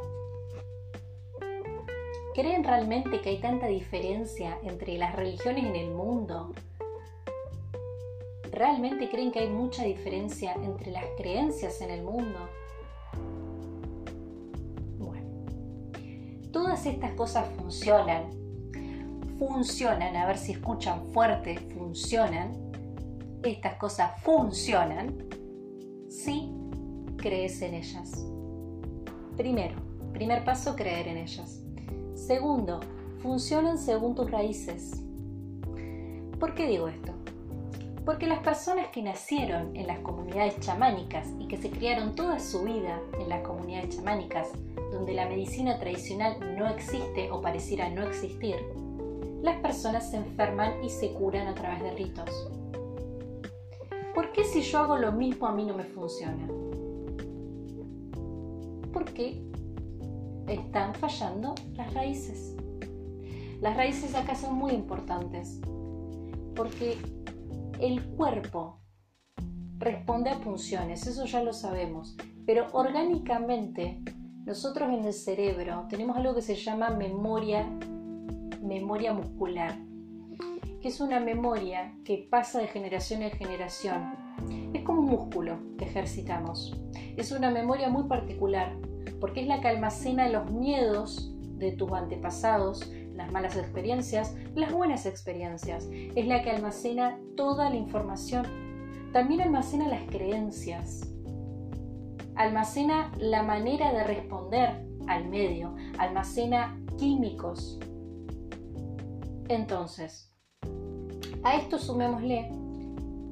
¿Creen 2.34 2.64
realmente 2.64 3.20
que 3.20 3.30
hay 3.30 3.38
tanta 3.38 3.66
diferencia 3.66 4.58
entre 4.62 4.98
las 4.98 5.14
religiones 5.14 5.64
en 5.64 5.76
el 5.76 5.90
mundo? 5.90 6.52
¿Realmente 8.50 9.08
creen 9.08 9.32
que 9.32 9.40
hay 9.40 9.48
mucha 9.48 9.84
diferencia 9.84 10.54
entre 10.54 10.90
las 10.90 11.04
creencias 11.16 11.80
en 11.80 11.90
el 11.90 12.02
mundo? 12.02 12.38
todas 16.54 16.86
estas 16.86 17.12
cosas 17.14 17.46
funcionan, 17.56 18.30
funcionan, 19.40 20.16
a 20.16 20.24
ver 20.24 20.38
si 20.38 20.52
escuchan 20.52 21.04
fuerte, 21.12 21.58
funcionan, 21.74 22.52
estas 23.42 23.74
cosas 23.74 24.12
funcionan, 24.22 25.16
si 26.08 26.48
crees 27.24 27.62
en 27.62 27.72
ellas. 27.72 28.22
Primero, 29.38 29.76
primer 30.12 30.44
paso, 30.44 30.76
creer 30.76 31.08
en 31.08 31.16
ellas. 31.16 31.58
Segundo, 32.14 32.80
funcionan 33.22 33.78
según 33.78 34.14
tus 34.14 34.30
raíces. 34.30 35.02
¿Por 36.38 36.54
qué 36.54 36.66
digo 36.66 36.86
esto? 36.86 37.12
Porque 38.04 38.26
las 38.26 38.40
personas 38.40 38.88
que 38.88 39.02
nacieron 39.02 39.74
en 39.74 39.86
las 39.86 40.00
comunidades 40.00 40.60
chamánicas 40.60 41.26
y 41.40 41.48
que 41.48 41.56
se 41.56 41.70
criaron 41.70 42.14
toda 42.14 42.38
su 42.38 42.62
vida 42.62 43.00
en 43.18 43.30
las 43.30 43.40
comunidades 43.40 43.96
chamánicas, 43.96 44.50
donde 44.92 45.14
la 45.14 45.26
medicina 45.26 45.78
tradicional 45.78 46.36
no 46.58 46.68
existe 46.68 47.30
o 47.30 47.40
pareciera 47.40 47.88
no 47.88 48.02
existir, 48.02 48.56
las 49.42 49.56
personas 49.60 50.10
se 50.10 50.18
enferman 50.18 50.84
y 50.84 50.90
se 50.90 51.14
curan 51.14 51.46
a 51.46 51.54
través 51.54 51.82
de 51.82 51.90
ritos. 51.92 52.50
¿Por 54.14 54.30
qué 54.32 54.44
si 54.44 54.60
yo 54.60 54.80
hago 54.80 54.98
lo 54.98 55.10
mismo 55.10 55.46
a 55.46 55.52
mí 55.52 55.64
no 55.64 55.74
me 55.74 55.84
funciona? 55.84 56.53
Porque 59.14 59.40
están 60.48 60.92
fallando 60.96 61.54
las 61.76 61.94
raíces. 61.94 62.56
Las 63.60 63.76
raíces 63.76 64.12
acá 64.16 64.34
son 64.34 64.56
muy 64.56 64.72
importantes 64.72 65.60
porque 66.56 66.98
el 67.78 68.02
cuerpo 68.16 68.80
responde 69.78 70.30
a 70.30 70.40
funciones, 70.40 71.06
eso 71.06 71.26
ya 71.26 71.44
lo 71.44 71.52
sabemos, 71.52 72.16
pero 72.44 72.66
orgánicamente 72.72 74.02
nosotros 74.44 74.88
en 74.88 75.04
el 75.04 75.12
cerebro 75.12 75.86
tenemos 75.88 76.16
algo 76.16 76.34
que 76.34 76.42
se 76.42 76.56
llama 76.56 76.90
memoria, 76.90 77.70
memoria 78.64 79.12
muscular, 79.12 79.78
que 80.82 80.88
es 80.88 81.00
una 81.00 81.20
memoria 81.20 81.94
que 82.04 82.26
pasa 82.28 82.58
de 82.58 82.66
generación 82.66 83.22
en 83.22 83.30
generación. 83.30 84.12
Es 84.72 84.82
como 84.82 85.02
un 85.02 85.06
músculo 85.06 85.56
que 85.78 85.84
ejercitamos. 85.84 86.76
Es 87.16 87.30
una 87.30 87.52
memoria 87.52 87.88
muy 87.88 88.08
particular 88.08 88.76
porque 89.20 89.42
es 89.42 89.46
la 89.46 89.60
que 89.60 89.68
almacena 89.68 90.28
los 90.28 90.50
miedos 90.50 91.34
de 91.58 91.72
tus 91.72 91.92
antepasados, 91.92 92.90
las 93.14 93.30
malas 93.32 93.56
experiencias, 93.56 94.34
las 94.54 94.72
buenas 94.72 95.06
experiencias. 95.06 95.88
Es 95.92 96.26
la 96.26 96.42
que 96.42 96.50
almacena 96.50 97.18
toda 97.36 97.70
la 97.70 97.76
información. 97.76 98.46
También 99.12 99.40
almacena 99.40 99.88
las 99.88 100.02
creencias. 100.04 101.08
Almacena 102.34 103.12
la 103.18 103.42
manera 103.42 103.92
de 103.92 104.04
responder 104.04 104.84
al 105.06 105.28
medio. 105.28 105.74
Almacena 105.98 106.80
químicos. 106.98 107.78
Entonces, 109.48 110.32
a 111.42 111.56
esto 111.56 111.78
sumémosle 111.78 112.50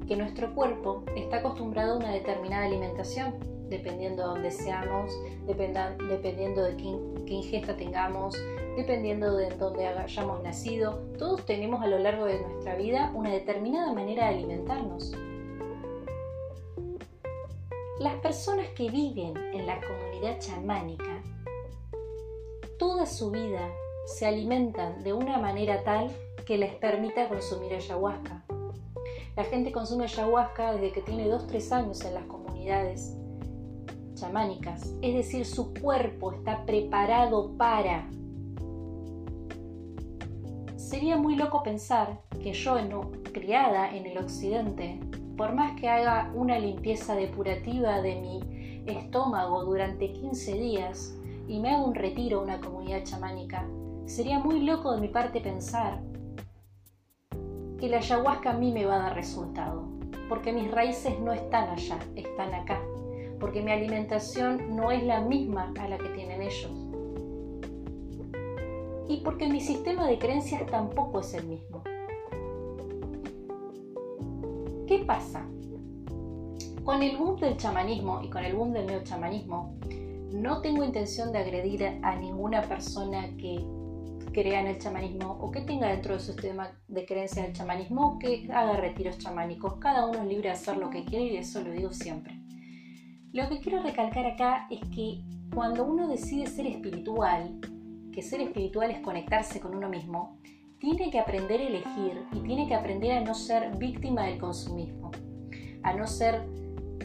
que 0.07 0.15
nuestro 0.15 0.53
cuerpo 0.53 1.03
está 1.15 1.37
acostumbrado 1.37 1.93
a 1.93 1.97
una 1.97 2.11
determinada 2.11 2.65
alimentación, 2.65 3.33
dependiendo 3.69 4.23
de 4.23 4.27
dónde 4.29 4.51
seamos, 4.51 5.11
dependiendo 5.45 6.63
de 6.63 6.77
qué, 6.77 6.97
qué 7.25 7.33
ingesta 7.33 7.75
tengamos, 7.75 8.35
dependiendo 8.75 9.35
de 9.35 9.49
dónde 9.51 9.87
hayamos 9.87 10.41
nacido, 10.43 10.99
todos 11.17 11.45
tenemos 11.45 11.81
a 11.81 11.87
lo 11.87 11.99
largo 11.99 12.25
de 12.25 12.39
nuestra 12.41 12.75
vida 12.75 13.11
una 13.13 13.31
determinada 13.31 13.93
manera 13.93 14.27
de 14.27 14.35
alimentarnos. 14.35 15.13
Las 17.99 18.15
personas 18.15 18.67
que 18.69 18.89
viven 18.89 19.37
en 19.53 19.65
la 19.65 19.79
comunidad 19.79 20.39
chamánica, 20.39 21.21
toda 22.77 23.05
su 23.05 23.31
vida 23.31 23.69
se 24.05 24.25
alimentan 24.25 25.03
de 25.03 25.13
una 25.13 25.37
manera 25.37 25.83
tal 25.83 26.11
que 26.45 26.57
les 26.57 26.73
permita 26.75 27.29
consumir 27.29 27.73
ayahuasca. 27.73 28.43
La 29.35 29.43
gente 29.45 29.71
consume 29.71 30.03
ayahuasca 30.03 30.73
desde 30.73 30.91
que 30.91 31.01
tiene 31.01 31.27
2-3 31.27 31.71
años 31.71 32.03
en 32.03 32.13
las 32.13 32.25
comunidades 32.25 33.17
es 35.01 35.13
decir, 35.13 35.45
su 35.45 35.73
cuerpo 35.73 36.31
está 36.31 36.65
preparado 36.65 37.51
para. 37.57 38.09
Sería 40.77 41.17
muy 41.17 41.35
loco 41.35 41.63
pensar 41.63 42.21
que 42.41 42.53
yo, 42.53 42.77
criada 43.33 43.95
en 43.95 44.05
el 44.05 44.17
occidente, 44.17 44.99
por 45.37 45.53
más 45.53 45.79
que 45.79 45.89
haga 45.89 46.31
una 46.35 46.59
limpieza 46.59 47.15
depurativa 47.15 48.01
de 48.01 48.15
mi 48.15 48.83
estómago 48.85 49.63
durante 49.65 50.13
15 50.13 50.53
días 50.53 51.17
y 51.47 51.59
me 51.59 51.69
haga 51.69 51.83
un 51.83 51.95
retiro 51.95 52.39
a 52.39 52.43
una 52.43 52.61
comunidad 52.61 53.03
chamánica, 53.03 53.65
sería 54.05 54.39
muy 54.39 54.61
loco 54.61 54.93
de 54.93 55.01
mi 55.01 55.07
parte 55.07 55.41
pensar 55.41 56.01
que 57.79 57.89
la 57.89 57.97
ayahuasca 57.97 58.51
a 58.51 58.57
mí 58.57 58.71
me 58.71 58.85
va 58.85 58.95
a 58.95 59.03
dar 59.09 59.15
resultado, 59.15 59.83
porque 60.29 60.53
mis 60.53 60.71
raíces 60.71 61.19
no 61.19 61.33
están 61.33 61.69
allá, 61.69 61.99
están 62.15 62.53
acá, 62.53 62.79
porque 63.43 63.61
mi 63.61 63.73
alimentación 63.73 64.73
no 64.73 64.89
es 64.89 65.03
la 65.03 65.19
misma 65.19 65.73
a 65.77 65.89
la 65.89 65.97
que 65.97 66.07
tienen 66.07 66.41
ellos 66.41 66.71
y 69.09 69.17
porque 69.17 69.49
mi 69.49 69.59
sistema 69.59 70.07
de 70.07 70.17
creencias 70.17 70.65
tampoco 70.67 71.19
es 71.19 71.33
el 71.33 71.47
mismo. 71.47 71.83
¿Qué 74.87 74.99
pasa? 75.05 75.45
Con 76.85 77.03
el 77.03 77.17
boom 77.17 77.37
del 77.41 77.57
chamanismo 77.57 78.21
y 78.23 78.29
con 78.29 78.45
el 78.45 78.55
boom 78.55 78.71
del 78.71 78.87
neochamanismo, 78.87 79.77
no 80.31 80.61
tengo 80.61 80.85
intención 80.85 81.33
de 81.33 81.39
agredir 81.39 81.99
a 82.01 82.15
ninguna 82.15 82.61
persona 82.61 83.27
que 83.35 83.61
crea 84.31 84.61
en 84.61 84.67
el 84.67 84.79
chamanismo 84.79 85.37
o 85.41 85.51
que 85.51 85.59
tenga 85.59 85.89
dentro 85.89 86.13
de 86.13 86.21
su 86.21 86.31
sistema 86.31 86.71
de 86.87 87.05
creencias 87.05 87.47
el 87.47 87.53
chamanismo 87.53 88.13
o 88.13 88.19
que 88.19 88.49
haga 88.53 88.77
retiros 88.77 89.17
chamánicos. 89.17 89.73
Cada 89.81 90.05
uno 90.05 90.19
es 90.19 90.27
libre 90.27 90.47
de 90.47 90.55
hacer 90.55 90.77
lo 90.77 90.89
que 90.89 91.03
quiere 91.03 91.25
y 91.25 91.35
eso 91.35 91.61
lo 91.61 91.71
digo 91.71 91.91
siempre. 91.91 92.42
Lo 93.33 93.49
que 93.49 93.59
quiero 93.61 93.81
recalcar 93.81 94.27
acá 94.27 94.67
es 94.69 94.79
que 94.93 95.23
cuando 95.55 95.85
uno 95.85 96.07
decide 96.07 96.45
ser 96.45 96.67
espiritual, 96.67 97.59
que 98.11 98.21
ser 98.21 98.41
espiritual 98.41 98.91
es 98.91 98.99
conectarse 98.99 99.59
con 99.59 99.73
uno 99.73 99.89
mismo, 99.89 100.37
tiene 100.77 101.09
que 101.09 101.17
aprender 101.17 101.59
a 101.59 101.63
elegir 101.63 102.27
y 102.31 102.41
tiene 102.41 102.67
que 102.67 102.75
aprender 102.75 103.13
a 103.13 103.21
no 103.21 103.33
ser 103.33 103.75
víctima 103.77 104.27
del 104.27 104.37
consumismo, 104.37 105.09
a 105.81 105.93
no 105.93 106.05
ser 106.05 106.47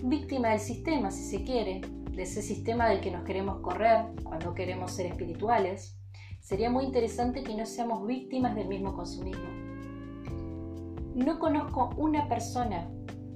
víctima 0.03 0.51
del 0.51 0.61
sistema, 0.61 1.11
si 1.11 1.25
se 1.25 1.45
quiere, 1.45 1.81
de 1.81 2.23
ese 2.23 2.43
sistema 2.43 2.91
del 2.91 3.01
que 3.01 3.11
nos 3.11 3.25
queremos 3.25 3.61
correr 3.61 4.05
cuando 4.23 4.53
queremos 4.53 4.93
ser 4.93 5.07
espirituales. 5.07 5.99
Sería 6.41 6.69
muy 6.69 6.85
interesante 6.85 7.43
que 7.43 7.55
no 7.55 7.65
seamos 7.65 8.07
víctimas 8.07 8.55
del 8.55 8.69
mismo 8.69 8.95
consumismo. 8.95 9.49
No 11.15 11.39
conozco 11.39 11.89
una 11.97 12.29
persona 12.29 12.87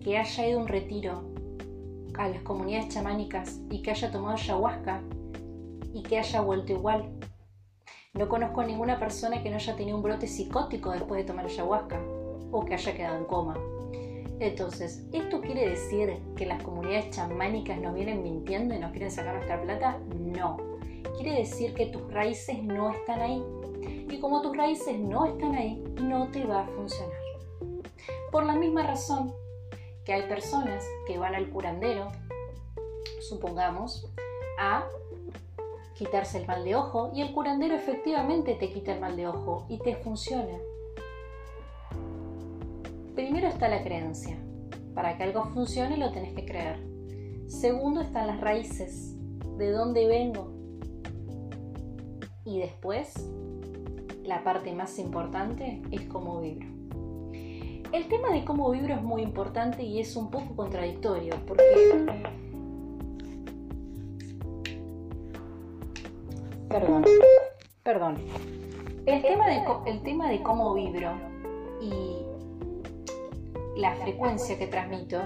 que 0.03 0.19
haya 0.19 0.47
ido 0.47 0.59
a 0.59 0.63
un 0.63 0.69
retiro 0.69 1.32
a 2.19 2.29
las 2.29 2.43
comunidades 2.43 2.89
chamánicas 2.89 3.61
y 3.71 3.83
que 3.83 3.91
haya 3.91 4.11
tomado 4.11 4.35
ayahuasca 4.35 5.03
y 5.93 6.03
que 6.03 6.19
haya 6.19 6.41
vuelto 6.41 6.73
igual 6.73 7.13
no 8.15 8.29
conozco 8.29 8.61
a 8.61 8.67
ninguna 8.67 8.99
persona 8.99 9.43
que 9.43 9.49
no 9.49 9.57
haya 9.57 9.75
tenido 9.75 9.97
un 9.97 10.03
brote 10.03 10.27
psicótico 10.27 10.91
después 10.91 11.23
de 11.23 11.25
tomar 11.25 11.47
ayahuasca 11.47 11.99
o 12.51 12.63
que 12.63 12.75
haya 12.75 12.95
quedado 12.95 13.17
en 13.17 13.25
coma. 13.25 13.55
Entonces, 14.39 15.09
¿esto 15.13 15.41
quiere 15.41 15.71
decir 15.71 16.19
que 16.37 16.45
las 16.45 16.63
comunidades 16.63 17.09
chamánicas 17.09 17.81
nos 17.81 17.95
vienen 17.95 18.23
mintiendo 18.23 18.75
y 18.75 18.79
nos 18.81 18.91
quieren 18.91 19.11
sacar 19.11 19.37
nuestra 19.37 19.63
plata? 19.63 19.99
No. 20.19 20.59
Quiere 21.17 21.39
decir 21.39 21.73
que 21.73 21.87
tus 21.87 22.13
raíces 22.13 22.63
no 22.63 22.91
están 22.91 23.23
ahí. 23.23 23.43
Y 24.11 24.21
como 24.21 24.43
tus 24.43 24.55
raíces 24.55 24.99
no 24.99 25.25
están 25.25 25.55
ahí, 25.55 25.83
no 26.03 26.29
te 26.29 26.45
va 26.45 26.65
a 26.65 26.67
funcionar. 26.67 27.17
Por 28.31 28.45
la 28.45 28.57
misma 28.57 28.83
razón 28.83 29.33
que 30.05 30.13
hay 30.13 30.23
personas 30.29 30.85
que 31.07 31.19
van 31.19 31.35
al 31.35 31.51
curandero, 31.51 32.09
supongamos, 33.21 34.13
a 34.59 34.85
quitarse 35.95 36.39
el 36.39 36.47
mal 36.47 36.65
de 36.65 36.75
ojo 36.75 37.13
y 37.15 37.23
el 37.23 37.33
curandero 37.33 37.75
efectivamente 37.75 38.55
te 38.55 38.71
quita 38.73 38.95
el 38.95 39.01
mal 39.01 39.17
de 39.17 39.29
ojo 39.29 39.67
y 39.69 39.79
te 39.79 39.97
funciona. 39.97 40.59
Primero 43.15 43.49
está 43.49 43.69
la 43.69 43.83
creencia. 43.83 44.39
Para 44.95 45.17
que 45.17 45.23
algo 45.23 45.45
funcione 45.45 45.97
lo 45.97 46.13
tenés 46.13 46.35
que 46.35 46.45
creer. 46.45 46.81
Segundo 47.47 48.01
están 48.01 48.27
las 48.27 48.41
raíces. 48.41 49.15
¿De 49.59 49.71
dónde 49.71 50.07
vengo? 50.07 50.53
Y 52.45 52.59
después, 52.59 53.15
la 54.25 54.43
parte 54.43 54.73
más 54.73 54.99
importante 54.99 55.83
es 55.91 56.03
cómo 56.07 56.41
vibro. 56.41 56.72
El 57.93 58.09
tema 58.09 58.31
de 58.31 58.43
cómo 58.43 58.71
vibro 58.71 58.95
es 58.95 59.03
muy 59.03 59.21
importante 59.21 59.83
y 59.83 60.01
es 60.01 60.17
un 60.17 60.31
poco 60.31 60.57
contradictorio 60.57 61.35
porque 61.47 61.63
Perdón. 66.71 67.05
Perdón. 67.83 68.17
El 69.05 69.21
tema, 69.21 69.47
de, 69.47 69.63
el 69.91 70.03
tema 70.03 70.31
de 70.31 70.43
cómo 70.43 70.73
vibro 70.73 71.13
y 71.83 72.17
la 73.79 73.95
frecuencia 73.97 74.59
que 74.59 74.69
transmito 74.69 75.21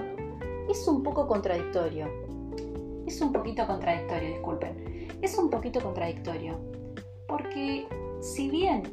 es 0.69 0.85
un 0.89 1.03
poco 1.03 1.25
contradictorio. 1.25 2.07
Es 3.05 3.21
un 3.21 3.31
poquito 3.31 3.65
contradictorio, 3.65 4.27
disculpen. 4.27 5.07
Es 5.21 5.37
un 5.37 5.49
poquito 5.49 5.79
contradictorio. 5.79 6.59
Porque 7.29 7.87
si 8.19 8.49
bien 8.49 8.83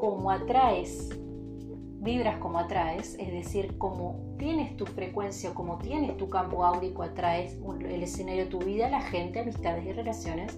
como 0.00 0.32
atraes, 0.32 1.10
vibras 2.06 2.38
como 2.38 2.60
atraes, 2.60 3.16
es 3.18 3.32
decir, 3.32 3.76
como 3.78 4.36
tienes 4.38 4.76
tu 4.76 4.86
frecuencia, 4.86 5.52
como 5.52 5.76
tienes 5.78 6.16
tu 6.16 6.30
campo 6.30 6.64
áurico, 6.64 7.02
atraes 7.02 7.58
el 7.80 8.02
escenario 8.02 8.44
de 8.44 8.50
tu 8.50 8.60
vida, 8.60 8.88
la 8.88 9.02
gente, 9.02 9.40
amistades 9.40 9.84
y 9.84 9.92
relaciones, 9.92 10.56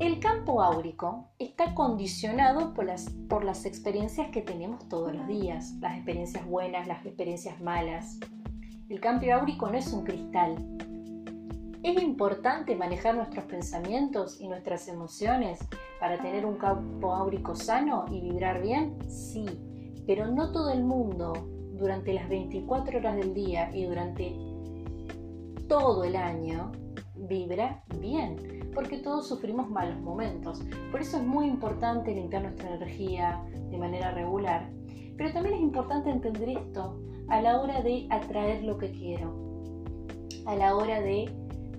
el 0.00 0.18
campo 0.18 0.60
áurico 0.60 1.28
está 1.38 1.74
condicionado 1.74 2.74
por 2.74 2.86
las, 2.86 3.08
por 3.28 3.44
las 3.44 3.64
experiencias 3.64 4.30
que 4.30 4.42
tenemos 4.42 4.88
todos 4.88 5.14
los 5.14 5.28
días, 5.28 5.74
las 5.80 5.94
experiencias 5.94 6.44
buenas, 6.44 6.88
las 6.88 7.06
experiencias 7.06 7.60
malas. 7.60 8.18
El 8.88 8.98
campo 8.98 9.32
áurico 9.32 9.70
no 9.70 9.78
es 9.78 9.92
un 9.92 10.02
cristal. 10.02 10.56
¿Es 11.84 12.02
importante 12.02 12.74
manejar 12.74 13.14
nuestros 13.14 13.44
pensamientos 13.44 14.40
y 14.40 14.48
nuestras 14.48 14.88
emociones 14.88 15.60
para 16.00 16.18
tener 16.18 16.46
un 16.46 16.56
campo 16.56 17.14
áurico 17.14 17.54
sano 17.54 18.06
y 18.10 18.20
vibrar 18.20 18.60
bien? 18.60 18.98
Sí, 19.08 19.46
pero 20.06 20.26
no 20.26 20.52
todo 20.52 20.70
el 20.70 20.82
mundo 20.84 21.32
durante 21.74 22.12
las 22.12 22.28
24 22.28 22.98
horas 22.98 23.16
del 23.16 23.34
día 23.34 23.70
y 23.74 23.84
durante 23.84 24.36
todo 25.68 26.04
el 26.04 26.16
año 26.16 26.72
vibra 27.16 27.82
bien 27.98 28.62
porque 28.74 28.98
todos 28.98 29.28
sufrimos 29.28 29.68
malos 29.70 30.00
momentos. 30.00 30.62
Por 30.90 31.00
eso 31.00 31.18
es 31.18 31.24
muy 31.24 31.46
importante 31.46 32.14
limpiar 32.14 32.42
nuestra 32.42 32.74
energía 32.74 33.42
de 33.70 33.78
manera 33.78 34.12
regular. 34.12 34.70
Pero 35.16 35.32
también 35.32 35.56
es 35.56 35.60
importante 35.60 36.10
entender 36.10 36.48
esto 36.50 37.00
a 37.28 37.40
la 37.40 37.60
hora 37.60 37.82
de 37.82 38.06
atraer 38.10 38.64
lo 38.64 38.78
que 38.78 38.90
quiero, 38.90 39.34
a 40.46 40.56
la 40.56 40.74
hora 40.74 41.00
de 41.00 41.30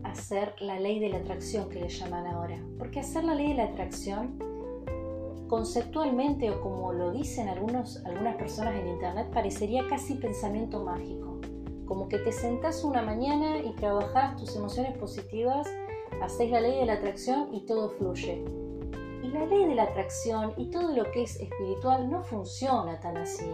hacer 0.03 0.53
la 0.60 0.80
ley 0.80 1.00
de 1.00 1.10
la 1.10 1.18
atracción 1.18 1.70
que 1.70 1.82
le 1.82 1.89
llaman 1.89 2.27
ahora. 2.27 2.63
Porque 2.77 3.00
hacer 3.00 3.24
la 3.24 3.36
ley 3.36 3.50
de 3.50 3.56
la 3.56 3.65
atracción, 3.65 4.38
conceptualmente 5.53 6.50
o 6.50 6.60
como 6.62 6.93
lo 6.93 7.12
dicen 7.12 7.48
algunos, 7.48 8.03
algunas 8.07 8.38
personas 8.38 8.74
en 8.74 8.88
internet, 8.88 9.29
parecería 9.31 9.86
casi 9.88 10.15
pensamiento 10.15 10.83
mágico. 10.83 11.39
Como 11.86 12.10
que 12.10 12.17
te 12.17 12.31
sentás 12.31 12.83
una 12.83 13.03
mañana 13.03 13.60
y 13.60 13.72
trabajas 13.75 14.36
tus 14.36 14.55
emociones 14.55 14.98
positivas 14.98 15.69
hacéis 16.24 16.50
la 16.50 16.60
ley 16.60 16.79
de 16.79 16.88
la 16.88 16.93
atracción 16.93 17.53
y 17.53 17.67
todo 17.67 17.91
fluye. 17.91 18.43
Y 19.22 19.27
la 19.27 19.45
ley 19.45 19.67
de 19.67 19.75
la 19.75 19.83
atracción 19.83 20.55
y 20.57 20.72
todo 20.72 20.91
lo 20.91 21.12
que 21.12 21.22
es 21.22 21.39
espiritual 21.39 22.10
no 22.10 22.24
funciona 22.24 23.00
tan 23.00 23.17
así. 23.17 23.45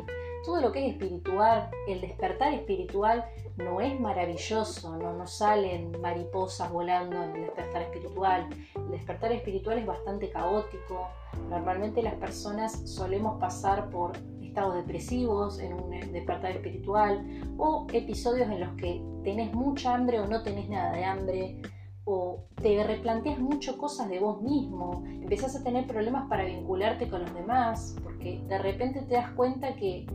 Todo 0.46 0.62
lo 0.62 0.72
que 0.72 0.86
es 0.86 0.94
espiritual, 0.94 1.70
el 1.88 2.02
despertar 2.02 2.54
espiritual 2.54 3.26
no 3.58 3.82
es 3.82 4.00
maravilloso, 4.00 4.98
no 4.98 5.14
nos 5.14 5.32
salen 5.32 5.92
mariposas 6.02 6.72
volando 6.72 7.22
en 7.24 7.36
el 7.36 7.42
despertar 7.42 7.82
espiritual. 7.82 8.48
El 8.76 8.92
despertar 8.92 9.32
espiritual 9.34 9.80
es 9.80 9.86
bastante 9.86 10.30
caótico. 10.30 11.08
Normalmente 11.50 12.02
las 12.02 12.16
personas 12.16 12.90
solemos 12.90 13.40
pasar 13.40 13.90
por 13.90 14.14
estados 14.42 14.76
depresivos 14.76 15.60
en 15.60 15.74
un 15.74 15.90
despertar 15.90 16.52
espiritual 16.52 17.24
o 17.58 17.86
episodios 17.92 18.50
en 18.50 18.62
los 18.62 18.74
que 18.76 19.04
tenés 19.24 19.54
mucha 19.54 19.94
hambre 19.94 20.20
o 20.20 20.26
no 20.26 20.42
tenés 20.42 20.70
nada 20.70 20.94
de 20.94 21.04
hambre 21.04 21.62
o 22.06 22.46
te 22.56 22.84
replanteas 22.84 23.38
mucho 23.38 23.78
cosas 23.78 24.10
de 24.10 24.20
vos 24.20 24.42
mismo, 24.42 25.04
empezás 25.06 25.56
a 25.56 25.64
tener 25.64 25.86
problemas 25.86 26.28
para 26.28 26.44
vincularte 26.44 27.08
con 27.08 27.22
los 27.22 27.34
demás, 27.36 27.96
porque 28.04 28.42
de 28.48 28.58
repente 28.58 29.02
te 29.02 29.14
das 29.14 29.30
cuenta 29.34 29.76
que 29.76 30.08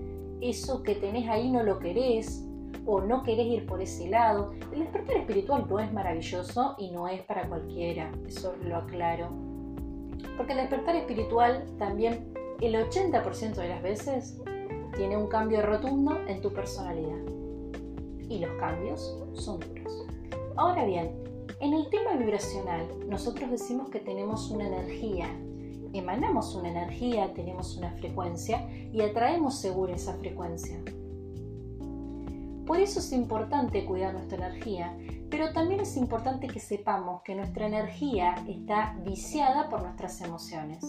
eso 0.44 0.82
que 0.82 0.94
tenés 0.94 1.28
ahí 1.28 1.50
no 1.50 1.62
lo 1.62 1.78
querés 1.78 2.44
o 2.86 3.00
no 3.00 3.22
querés 3.22 3.46
ir 3.46 3.66
por 3.66 3.80
ese 3.80 4.08
lado. 4.08 4.52
El 4.72 4.80
despertar 4.80 5.16
espiritual 5.16 5.66
no 5.68 5.78
es 5.80 5.92
maravilloso 5.92 6.74
y 6.78 6.90
no 6.90 7.08
es 7.08 7.22
para 7.22 7.48
cualquiera, 7.48 8.12
eso 8.26 8.54
lo 8.62 8.76
aclaro. 8.76 9.28
Porque 10.36 10.52
el 10.52 10.58
despertar 10.58 10.96
espiritual 10.96 11.64
también 11.78 12.32
el 12.60 12.74
80% 12.74 13.54
de 13.54 13.68
las 13.68 13.82
veces 13.82 14.40
tiene 14.96 15.16
un 15.16 15.28
cambio 15.28 15.62
rotundo 15.62 16.18
en 16.26 16.40
tu 16.40 16.52
personalidad. 16.52 17.18
Y 18.28 18.38
los 18.38 18.50
cambios 18.58 19.18
son 19.32 19.60
duros. 19.60 20.06
Ahora 20.56 20.84
bien, 20.84 21.12
en 21.60 21.72
el 21.72 21.88
tema 21.90 22.16
vibracional, 22.16 22.86
nosotros 23.08 23.50
decimos 23.50 23.90
que 23.90 24.00
tenemos 24.00 24.50
una 24.50 24.66
energía, 24.66 25.28
emanamos 25.98 26.54
una 26.54 26.70
energía, 26.70 27.32
tenemos 27.34 27.76
una 27.76 27.90
frecuencia 27.92 28.68
y 28.92 29.00
atraemos 29.00 29.58
seguro 29.58 29.94
esa 29.94 30.14
frecuencia. 30.14 30.80
Por 32.66 32.80
eso 32.80 33.00
es 33.00 33.12
importante 33.12 33.84
cuidar 33.84 34.14
nuestra 34.14 34.46
energía, 34.46 34.96
pero 35.30 35.52
también 35.52 35.80
es 35.80 35.96
importante 35.96 36.46
que 36.46 36.60
sepamos 36.60 37.22
que 37.22 37.34
nuestra 37.34 37.66
energía 37.66 38.34
está 38.48 38.96
viciada 39.04 39.68
por 39.68 39.82
nuestras 39.82 40.20
emociones. 40.22 40.82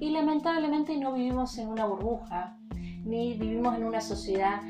Y 0.00 0.10
lamentablemente 0.10 0.96
no 0.96 1.12
vivimos 1.12 1.56
en 1.58 1.68
una 1.68 1.86
burbuja, 1.86 2.56
ni 3.04 3.38
vivimos 3.38 3.76
en 3.76 3.84
una 3.84 4.00
sociedad 4.00 4.60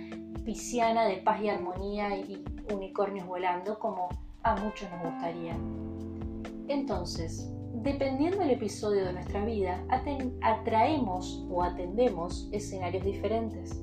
pisciana 0.45 1.05
de 1.07 1.19
paz 1.19 1.41
y 1.43 1.49
armonía 1.49 2.17
y 2.19 2.45
unicornios 2.73 3.27
volando 3.27 3.79
como 3.79 4.09
a 4.43 4.57
muchos 4.57 4.91
nos 4.91 5.13
gustaría. 5.13 5.57
Entonces, 6.69 7.49
dependiendo 7.83 8.39
del 8.39 8.51
episodio 8.51 9.05
de 9.05 9.13
nuestra 9.13 9.45
vida, 9.45 9.85
atraemos 10.41 11.45
o 11.51 11.63
atendemos 11.63 12.49
escenarios 12.53 13.05
diferentes. 13.05 13.83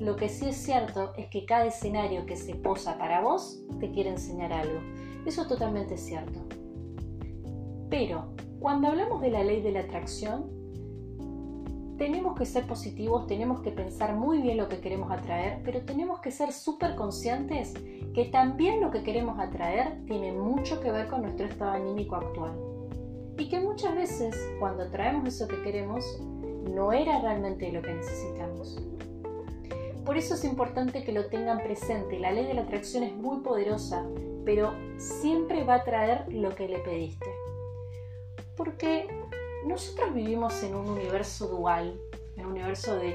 Lo 0.00 0.16
que 0.16 0.28
sí 0.28 0.48
es 0.48 0.56
cierto 0.56 1.12
es 1.16 1.26
que 1.26 1.44
cada 1.44 1.66
escenario 1.66 2.24
que 2.24 2.36
se 2.36 2.54
posa 2.54 2.98
para 2.98 3.20
vos 3.20 3.60
te 3.80 3.90
quiere 3.90 4.10
enseñar 4.10 4.52
algo. 4.52 4.80
Eso 5.26 5.42
es 5.42 5.48
totalmente 5.48 5.96
cierto. 5.98 6.40
Pero, 7.90 8.32
cuando 8.60 8.88
hablamos 8.88 9.20
de 9.20 9.30
la 9.30 9.42
ley 9.42 9.60
de 9.60 9.72
la 9.72 9.80
atracción, 9.80 10.58
tenemos 11.98 12.38
que 12.38 12.46
ser 12.46 12.64
positivos, 12.66 13.26
tenemos 13.26 13.60
que 13.60 13.72
pensar 13.72 14.14
muy 14.14 14.40
bien 14.40 14.56
lo 14.56 14.68
que 14.68 14.80
queremos 14.80 15.10
atraer, 15.10 15.60
pero 15.64 15.82
tenemos 15.82 16.20
que 16.20 16.30
ser 16.30 16.52
súper 16.52 16.94
conscientes 16.94 17.74
que 18.14 18.26
también 18.26 18.80
lo 18.80 18.92
que 18.92 19.02
queremos 19.02 19.38
atraer 19.40 20.04
tiene 20.06 20.32
mucho 20.32 20.80
que 20.80 20.92
ver 20.92 21.08
con 21.08 21.22
nuestro 21.22 21.46
estado 21.46 21.72
anímico 21.72 22.14
actual. 22.14 22.67
Y 23.38 23.48
que 23.48 23.60
muchas 23.60 23.94
veces 23.94 24.36
cuando 24.58 24.82
atraemos 24.82 25.28
eso 25.28 25.46
que 25.46 25.62
queremos, 25.62 26.04
no 26.74 26.92
era 26.92 27.20
realmente 27.20 27.70
lo 27.70 27.80
que 27.80 27.94
necesitamos. 27.94 28.82
Por 30.04 30.16
eso 30.16 30.34
es 30.34 30.44
importante 30.44 31.04
que 31.04 31.12
lo 31.12 31.26
tengan 31.26 31.58
presente. 31.58 32.18
La 32.18 32.32
ley 32.32 32.46
de 32.46 32.54
la 32.54 32.62
atracción 32.62 33.04
es 33.04 33.14
muy 33.14 33.40
poderosa, 33.40 34.06
pero 34.44 34.72
siempre 34.96 35.64
va 35.64 35.74
a 35.74 35.84
traer 35.84 36.32
lo 36.32 36.54
que 36.54 36.66
le 36.66 36.78
pediste. 36.80 37.26
Porque 38.56 39.06
nosotros 39.66 40.12
vivimos 40.14 40.62
en 40.62 40.74
un 40.74 40.88
universo 40.88 41.46
dual, 41.46 42.00
en 42.36 42.46
un 42.46 42.52
universo 42.52 42.96
de 42.96 43.14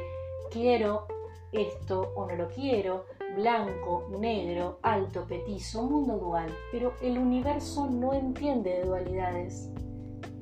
quiero 0.52 1.08
esto 1.52 2.12
o 2.16 2.28
no 2.28 2.36
lo 2.36 2.48
quiero, 2.48 3.06
blanco, 3.36 4.08
negro, 4.20 4.80
alto, 4.82 5.26
petizo, 5.28 5.82
un 5.82 5.92
mundo 5.92 6.18
dual. 6.18 6.56
Pero 6.72 6.94
el 7.02 7.18
universo 7.18 7.88
no 7.88 8.14
entiende 8.14 8.70
de 8.70 8.86
dualidades. 8.86 9.70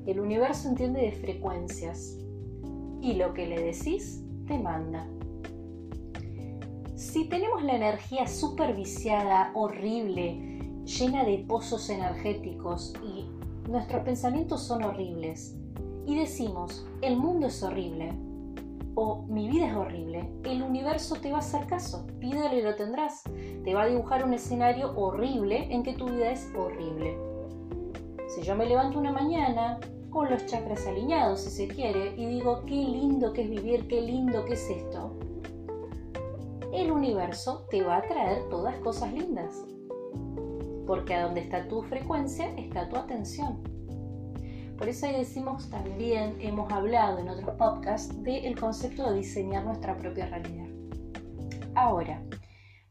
El 0.06 0.20
universo 0.20 0.68
entiende 0.68 1.02
de 1.02 1.12
frecuencias. 1.12 2.18
Y 3.00 3.14
lo 3.14 3.34
que 3.34 3.46
le 3.46 3.60
decís 3.60 4.24
te 4.46 4.58
manda. 4.58 5.06
Si 6.94 7.28
tenemos 7.28 7.62
la 7.64 7.74
energía 7.74 8.26
superviciada, 8.26 9.50
horrible, 9.54 10.60
llena 10.84 11.24
de 11.24 11.38
pozos 11.38 11.90
energéticos 11.90 12.94
y 13.02 13.28
nuestros 13.68 14.04
pensamientos 14.04 14.62
son 14.62 14.84
horribles, 14.84 15.56
y 16.06 16.16
decimos, 16.16 16.86
el 17.00 17.16
mundo 17.16 17.46
es 17.46 17.62
horrible 17.62 18.12
o 18.94 19.22
mi 19.28 19.48
vida 19.48 19.68
es 19.68 19.74
horrible, 19.74 20.28
el 20.44 20.62
universo 20.62 21.16
te 21.16 21.30
va 21.30 21.38
a 21.38 21.40
hacer 21.40 21.66
caso, 21.66 22.06
pídele 22.18 22.58
y 22.58 22.62
lo 22.62 22.74
tendrás. 22.74 23.22
Te 23.64 23.74
va 23.74 23.82
a 23.82 23.86
dibujar 23.86 24.24
un 24.24 24.34
escenario 24.34 24.92
horrible 24.96 25.72
en 25.72 25.82
que 25.82 25.94
tu 25.94 26.06
vida 26.06 26.30
es 26.30 26.50
horrible. 26.56 27.16
Si 28.34 28.40
yo 28.40 28.56
me 28.56 28.64
levanto 28.64 28.98
una 28.98 29.12
mañana 29.12 29.78
con 30.08 30.30
los 30.30 30.46
chakras 30.46 30.86
alineados, 30.86 31.42
si 31.42 31.50
se 31.50 31.68
quiere, 31.68 32.14
y 32.16 32.24
digo, 32.24 32.62
qué 32.64 32.76
lindo 32.76 33.34
que 33.34 33.42
es 33.42 33.50
vivir, 33.50 33.86
qué 33.88 34.00
lindo 34.00 34.46
que 34.46 34.54
es 34.54 34.70
esto, 34.70 35.18
el 36.72 36.90
universo 36.90 37.66
te 37.70 37.82
va 37.82 37.98
a 37.98 38.02
traer 38.02 38.48
todas 38.48 38.74
cosas 38.76 39.12
lindas. 39.12 39.54
Porque 40.86 41.12
a 41.12 41.24
donde 41.24 41.42
está 41.42 41.68
tu 41.68 41.82
frecuencia 41.82 42.46
está 42.56 42.88
tu 42.88 42.96
atención. 42.96 43.62
Por 44.78 44.88
eso 44.88 45.04
ahí 45.04 45.18
decimos 45.18 45.68
también, 45.68 46.34
hemos 46.40 46.72
hablado 46.72 47.18
en 47.18 47.28
otros 47.28 47.54
podcasts 47.56 48.22
del 48.22 48.58
concepto 48.58 49.10
de 49.10 49.18
diseñar 49.18 49.66
nuestra 49.66 49.94
propia 49.98 50.24
realidad. 50.24 50.68
Ahora, 51.74 52.22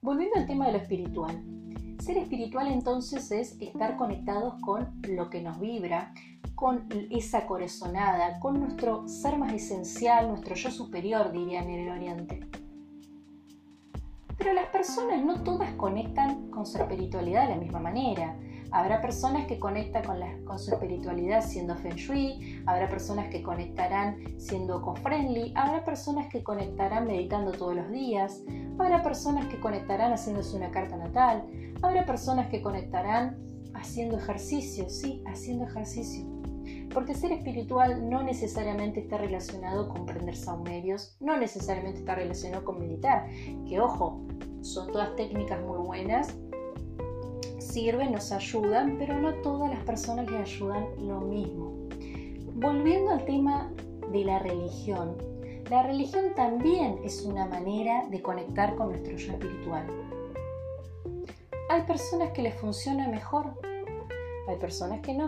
volviendo 0.01 0.39
al 0.39 0.45
tema 0.45 0.67
de 0.67 0.73
lo 0.73 0.77
espiritual. 0.77 1.60
Ser 2.01 2.17
espiritual 2.17 2.67
entonces 2.67 3.31
es 3.31 3.61
estar 3.61 3.95
conectados 3.95 4.55
con 4.61 4.89
lo 5.03 5.29
que 5.29 5.39
nos 5.39 5.59
vibra, 5.59 6.15
con 6.55 6.87
esa 7.11 7.45
corazonada, 7.45 8.39
con 8.39 8.59
nuestro 8.59 9.07
ser 9.07 9.37
más 9.37 9.53
esencial, 9.53 10.27
nuestro 10.27 10.55
yo 10.55 10.71
superior, 10.71 11.31
dirían 11.31 11.69
en 11.69 11.81
el 11.81 11.89
Oriente. 11.89 12.47
Pero 14.35 14.53
las 14.53 14.65
personas 14.69 15.23
no 15.23 15.43
todas 15.43 15.71
conectan 15.75 16.49
con 16.49 16.65
su 16.65 16.79
espiritualidad 16.79 17.43
de 17.43 17.53
la 17.53 17.61
misma 17.61 17.79
manera. 17.79 18.35
Habrá 18.71 19.01
personas 19.01 19.47
que 19.47 19.59
conectan 19.59 20.03
con, 20.45 20.57
su 20.57 20.71
espiritualidad 20.71 21.43
siendo 21.43 21.75
Feng 21.75 21.95
Shui, 21.95 22.63
habrá 22.65 22.87
personas 22.87 23.27
que 23.29 23.43
conectarán 23.43 24.39
siendo 24.39 24.79
eco-friendly, 24.79 25.51
habrá 25.55 25.83
personas 25.83 26.27
que 26.27 26.41
conectarán 26.41 27.05
meditando 27.05 27.51
todos 27.51 27.75
los 27.75 27.91
días, 27.91 28.41
habrá 28.79 29.03
personas 29.03 29.47
que 29.47 29.59
conectarán 29.59 30.13
haciéndose 30.13 30.55
una 30.55 30.71
carta 30.71 30.95
natal, 30.95 31.45
habrá 31.81 32.05
personas 32.05 32.47
que 32.47 32.61
conectarán 32.61 33.37
haciendo 33.73 34.17
ejercicio, 34.17 34.89
sí, 34.89 35.21
haciendo 35.27 35.65
ejercicio. 35.65 36.25
Porque 36.93 37.13
ser 37.13 37.33
espiritual 37.33 38.09
no 38.09 38.23
necesariamente 38.23 39.01
está 39.01 39.17
relacionado 39.17 39.89
con 39.89 40.05
prender 40.05 40.35
saumerios, 40.35 41.17
no 41.19 41.35
necesariamente 41.35 41.99
está 41.99 42.15
relacionado 42.15 42.63
con 42.63 42.79
meditar, 42.79 43.27
que 43.67 43.81
ojo, 43.81 44.21
son 44.61 44.91
todas 44.91 45.15
técnicas 45.15 45.59
muy 45.61 45.77
buenas 45.77 46.37
sirven, 47.61 48.11
nos 48.11 48.31
ayudan, 48.31 48.97
pero 48.97 49.19
no 49.19 49.33
todas 49.35 49.69
las 49.69 49.83
personas 49.83 50.29
les 50.29 50.41
ayudan 50.41 50.87
lo 50.97 51.21
mismo. 51.21 51.87
Volviendo 52.55 53.11
al 53.11 53.25
tema 53.25 53.71
de 54.11 54.25
la 54.25 54.39
religión, 54.39 55.17
la 55.69 55.83
religión 55.83 56.33
también 56.35 56.99
es 57.03 57.21
una 57.21 57.45
manera 57.45 58.05
de 58.09 58.21
conectar 58.21 58.75
con 58.75 58.89
nuestro 58.89 59.15
yo 59.15 59.31
espiritual. 59.33 59.87
Hay 61.69 61.83
personas 61.83 62.31
que 62.31 62.41
les 62.41 62.55
funciona 62.55 63.07
mejor, 63.07 63.53
hay 64.49 64.57
personas 64.57 64.99
que 64.99 65.13
no. 65.13 65.27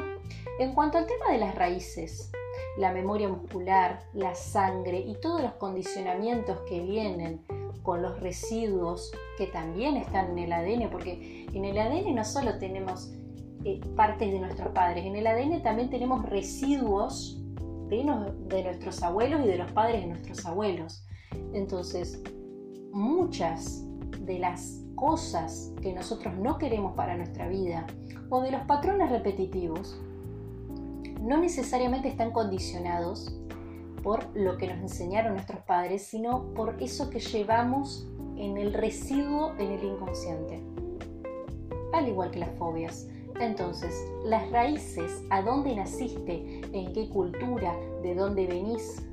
En 0.59 0.73
cuanto 0.73 0.97
al 0.97 1.05
tema 1.05 1.31
de 1.31 1.37
las 1.37 1.55
raíces, 1.55 2.29
la 2.77 2.91
memoria 2.91 3.29
muscular, 3.29 3.99
la 4.13 4.35
sangre 4.35 4.99
y 4.99 5.15
todos 5.15 5.41
los 5.41 5.53
condicionamientos 5.53 6.59
que 6.67 6.81
vienen 6.81 7.45
con 7.83 8.01
los 8.01 8.19
residuos 8.19 9.11
que 9.37 9.47
también 9.47 9.97
están 9.97 10.31
en 10.31 10.39
el 10.39 10.53
ADN, 10.53 10.89
porque 10.89 11.45
en 11.53 11.65
el 11.65 11.77
ADN 11.77 12.15
no 12.15 12.23
solo 12.23 12.57
tenemos 12.57 13.13
eh, 13.65 13.79
partes 13.95 14.31
de 14.31 14.39
nuestros 14.39 14.69
padres, 14.69 15.05
en 15.05 15.15
el 15.15 15.27
ADN 15.27 15.61
también 15.61 15.89
tenemos 15.89 16.27
residuos 16.27 17.39
de, 17.89 17.97
de 18.47 18.63
nuestros 18.63 19.03
abuelos 19.03 19.41
y 19.45 19.47
de 19.47 19.57
los 19.57 19.71
padres 19.71 20.01
de 20.01 20.07
nuestros 20.07 20.45
abuelos. 20.45 21.05
Entonces, 21.53 22.21
muchas 22.91 23.85
de 24.21 24.39
las 24.39 24.83
cosas 24.95 25.73
que 25.81 25.93
nosotros 25.93 26.35
no 26.37 26.57
queremos 26.57 26.95
para 26.95 27.17
nuestra 27.17 27.47
vida 27.47 27.85
o 28.29 28.41
de 28.41 28.51
los 28.51 28.61
patrones 28.61 29.09
repetitivos 29.09 29.99
no 31.21 31.37
necesariamente 31.37 32.07
están 32.07 32.31
condicionados 32.31 33.37
por 34.03 34.35
lo 34.35 34.57
que 34.57 34.67
nos 34.67 34.77
enseñaron 34.77 35.33
nuestros 35.33 35.61
padres, 35.61 36.03
sino 36.03 36.53
por 36.53 36.75
eso 36.81 37.09
que 37.09 37.19
llevamos 37.19 38.07
en 38.35 38.57
el 38.57 38.73
residuo 38.73 39.53
en 39.57 39.71
el 39.71 39.83
inconsciente. 39.83 40.61
Al 41.93 42.07
igual 42.07 42.31
que 42.31 42.39
las 42.39 42.55
fobias. 42.57 43.07
Entonces, 43.39 43.93
las 44.25 44.51
raíces, 44.51 45.23
a 45.29 45.41
dónde 45.41 45.75
naciste, 45.75 46.61
en 46.71 46.93
qué 46.93 47.09
cultura, 47.09 47.75
de 48.03 48.13
dónde 48.13 48.45
venís, 48.45 49.07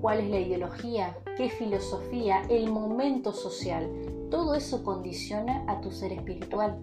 cuál 0.00 0.20
es 0.20 0.30
la 0.30 0.38
ideología, 0.38 1.16
qué 1.36 1.48
filosofía, 1.48 2.42
el 2.50 2.70
momento 2.70 3.32
social, 3.32 3.90
todo 4.30 4.54
eso 4.54 4.84
condiciona 4.84 5.64
a 5.66 5.80
tu 5.80 5.90
ser 5.90 6.12
espiritual. 6.12 6.78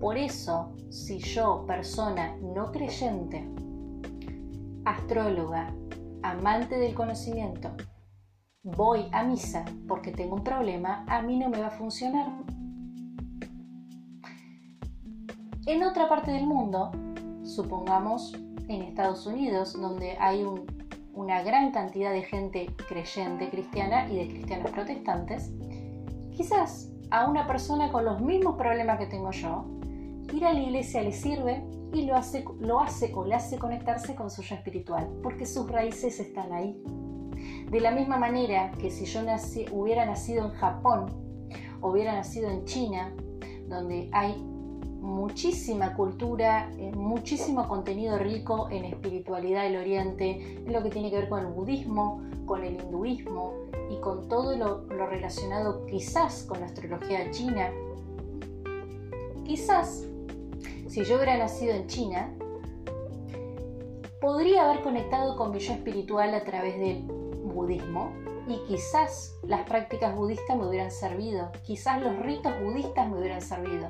Por 0.00 0.16
eso, 0.16 0.72
si 0.90 1.18
yo, 1.18 1.64
persona 1.66 2.36
no 2.42 2.70
creyente, 2.70 3.48
astróloga, 4.84 5.72
amante 6.24 6.78
del 6.78 6.94
conocimiento, 6.94 7.70
voy 8.62 9.06
a 9.12 9.22
misa 9.22 9.64
porque 9.86 10.10
tengo 10.10 10.36
un 10.36 10.42
problema, 10.42 11.04
a 11.06 11.20
mí 11.20 11.38
no 11.38 11.50
me 11.50 11.60
va 11.60 11.66
a 11.66 11.70
funcionar. 11.70 12.28
En 15.66 15.82
otra 15.82 16.08
parte 16.08 16.30
del 16.30 16.46
mundo, 16.46 16.92
supongamos 17.42 18.32
en 18.68 18.82
Estados 18.82 19.26
Unidos, 19.26 19.74
donde 19.78 20.16
hay 20.18 20.46
una 21.12 21.42
gran 21.42 21.72
cantidad 21.72 22.10
de 22.10 22.22
gente 22.22 22.74
creyente 22.88 23.50
cristiana 23.50 24.08
y 24.10 24.16
de 24.16 24.28
cristianos 24.28 24.70
protestantes, 24.70 25.52
quizás 26.34 26.90
a 27.10 27.28
una 27.28 27.46
persona 27.46 27.92
con 27.92 28.06
los 28.06 28.20
mismos 28.22 28.56
problemas 28.56 28.98
que 28.98 29.06
tengo 29.06 29.30
yo, 29.30 29.66
ir 30.32 30.44
a 30.44 30.52
la 30.52 30.60
iglesia 30.60 31.02
le 31.02 31.12
sirve 31.12 31.64
y 31.92 32.02
lo 32.02 32.16
hace, 32.16 32.44
lo 32.60 32.80
hace 32.80 33.12
o 33.14 33.24
le 33.24 33.34
hace 33.34 33.58
conectarse 33.58 34.14
con 34.14 34.30
su 34.30 34.42
yo 34.42 34.56
espiritual, 34.56 35.08
porque 35.22 35.46
sus 35.46 35.70
raíces 35.70 36.18
están 36.18 36.52
ahí. 36.52 36.82
De 37.70 37.80
la 37.80 37.90
misma 37.90 38.16
manera 38.16 38.72
que 38.72 38.90
si 38.90 39.04
yo 39.04 39.22
nací, 39.22 39.66
hubiera 39.70 40.04
nacido 40.04 40.46
en 40.46 40.52
Japón, 40.52 41.06
hubiera 41.80 42.14
nacido 42.14 42.50
en 42.50 42.64
China, 42.64 43.14
donde 43.68 44.08
hay 44.12 44.34
muchísima 45.00 45.94
cultura, 45.94 46.70
eh, 46.78 46.90
muchísimo 46.92 47.68
contenido 47.68 48.18
rico 48.18 48.68
en 48.70 48.86
espiritualidad 48.86 49.64
del 49.64 49.76
Oriente, 49.76 50.62
en 50.66 50.72
lo 50.72 50.82
que 50.82 50.90
tiene 50.90 51.10
que 51.10 51.16
ver 51.16 51.28
con 51.28 51.40
el 51.40 51.52
budismo, 51.52 52.22
con 52.46 52.64
el 52.64 52.80
hinduismo 52.80 53.52
y 53.90 54.00
con 54.00 54.28
todo 54.28 54.56
lo, 54.56 54.86
lo 54.86 55.06
relacionado 55.06 55.84
quizás 55.86 56.44
con 56.44 56.60
la 56.60 56.66
astrología 56.66 57.30
china. 57.30 57.70
Quizás 59.44 60.08
si 60.94 61.04
yo 61.04 61.16
hubiera 61.16 61.36
nacido 61.36 61.74
en 61.74 61.88
China, 61.88 62.32
podría 64.20 64.70
haber 64.70 64.80
conectado 64.84 65.34
con 65.34 65.50
mi 65.50 65.58
yo 65.58 65.72
espiritual 65.72 66.32
a 66.34 66.44
través 66.44 66.78
del 66.78 67.02
budismo 67.02 68.12
y 68.46 68.58
quizás 68.68 69.34
las 69.42 69.68
prácticas 69.68 70.14
budistas 70.14 70.56
me 70.56 70.68
hubieran 70.68 70.92
servido, 70.92 71.50
quizás 71.64 72.00
los 72.00 72.16
ritos 72.20 72.52
budistas 72.62 73.10
me 73.10 73.18
hubieran 73.18 73.42
servido. 73.42 73.88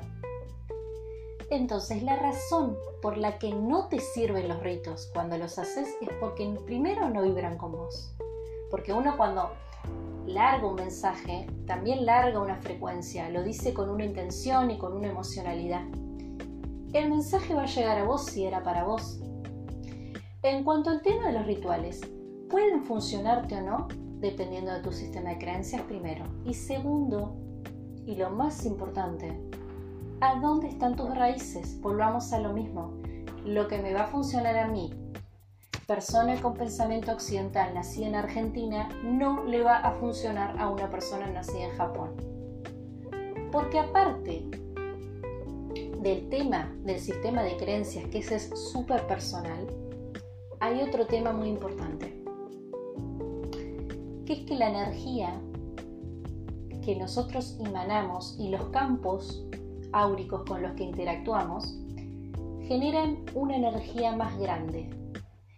Entonces 1.51 2.01
la 2.01 2.15
razón 2.15 2.75
por 3.03 3.17
la 3.17 3.37
que 3.37 3.53
no 3.53 3.87
te 3.87 3.99
sirven 3.99 4.47
los 4.47 4.63
ritos 4.63 5.11
cuando 5.13 5.37
los 5.37 5.59
haces 5.59 5.95
es 6.01 6.09
porque 6.19 6.57
primero 6.65 7.07
no 7.11 7.21
vibran 7.21 7.55
con 7.59 7.73
vos. 7.73 8.15
Porque 8.71 8.93
uno 8.93 9.15
cuando 9.15 9.51
larga 10.25 10.65
un 10.65 10.73
mensaje, 10.73 11.45
también 11.67 12.03
larga 12.03 12.39
una 12.39 12.55
frecuencia, 12.55 13.29
lo 13.29 13.43
dice 13.43 13.75
con 13.75 13.91
una 13.91 14.05
intención 14.05 14.71
y 14.71 14.79
con 14.79 14.93
una 14.93 15.09
emocionalidad 15.09 15.83
el 16.97 17.09
mensaje 17.09 17.53
va 17.53 17.63
a 17.63 17.67
llegar 17.67 17.97
a 17.97 18.05
vos 18.05 18.25
si 18.25 18.45
era 18.45 18.63
para 18.63 18.85
vos. 18.85 19.19
En 20.43 20.63
cuanto 20.63 20.89
al 20.89 21.01
tema 21.01 21.27
de 21.27 21.33
los 21.33 21.45
rituales, 21.45 22.01
pueden 22.49 22.85
funcionarte 22.85 23.55
o 23.55 23.61
no 23.61 23.87
dependiendo 24.19 24.71
de 24.71 24.81
tu 24.81 24.91
sistema 24.91 25.31
de 25.31 25.37
creencias 25.37 25.81
primero. 25.83 26.23
Y 26.45 26.53
segundo, 26.53 27.35
y 28.05 28.15
lo 28.15 28.29
más 28.29 28.65
importante, 28.65 29.37
¿a 30.21 30.39
dónde 30.39 30.69
están 30.69 30.95
tus 30.95 31.13
raíces? 31.15 31.79
Volvamos 31.81 32.31
a 32.31 32.39
lo 32.39 32.53
mismo. 32.53 32.93
Lo 33.43 33.67
que 33.67 33.81
me 33.81 33.93
va 33.93 34.03
a 34.03 34.07
funcionar 34.07 34.57
a 34.57 34.67
mí, 34.67 34.93
persona 35.87 36.41
con 36.41 36.53
pensamiento 36.53 37.11
occidental 37.11 37.73
nacida 37.73 38.07
en 38.07 38.15
Argentina, 38.15 38.89
no 39.03 39.43
le 39.43 39.61
va 39.61 39.79
a 39.79 39.91
funcionar 39.91 40.57
a 40.59 40.69
una 40.69 40.89
persona 40.89 41.27
nacida 41.27 41.65
en 41.65 41.77
Japón. 41.77 42.15
Porque 43.51 43.79
aparte 43.79 44.49
del 46.05 46.29
tema 46.29 46.71
del 46.83 46.99
sistema 46.99 47.41
de 47.41 47.57
creencias, 47.57 48.07
que 48.09 48.19
ese 48.19 48.35
es 48.35 48.51
súper 48.71 49.07
personal, 49.07 49.65
hay 50.59 50.79
otro 50.83 51.07
tema 51.07 51.31
muy 51.31 51.49
importante, 51.49 52.23
que 54.23 54.33
es 54.33 54.39
que 54.41 54.53
la 54.53 54.69
energía 54.69 55.41
que 56.83 56.95
nosotros 56.95 57.57
emanamos 57.59 58.37
y 58.39 58.49
los 58.49 58.67
campos 58.69 59.47
áuricos 59.93 60.43
con 60.47 60.61
los 60.61 60.73
que 60.73 60.83
interactuamos 60.83 61.75
generan 62.67 63.25
una 63.33 63.55
energía 63.55 64.15
más 64.15 64.37
grande. 64.37 64.87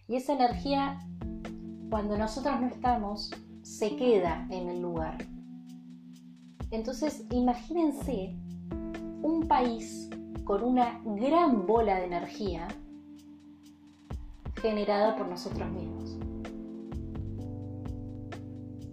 Y 0.07 0.15
esa 0.15 0.31
energía, 0.31 0.97
cuando 1.89 2.17
nosotros 2.17 2.61
no 2.61 2.67
estamos, 2.67 3.31
se 3.63 3.97
queda 3.97 4.47
en 4.49 4.69
el 4.69 4.81
lugar. 4.81 5.17
Entonces, 6.71 7.25
imagínense 7.31 8.33
un 9.21 9.45
país 9.49 10.09
con 10.43 10.63
una 10.63 11.01
gran 11.05 11.65
bola 11.65 11.95
de 11.95 12.05
energía 12.05 12.67
generada 14.61 15.15
por 15.15 15.27
nosotros 15.27 15.69
mismos. 15.69 16.17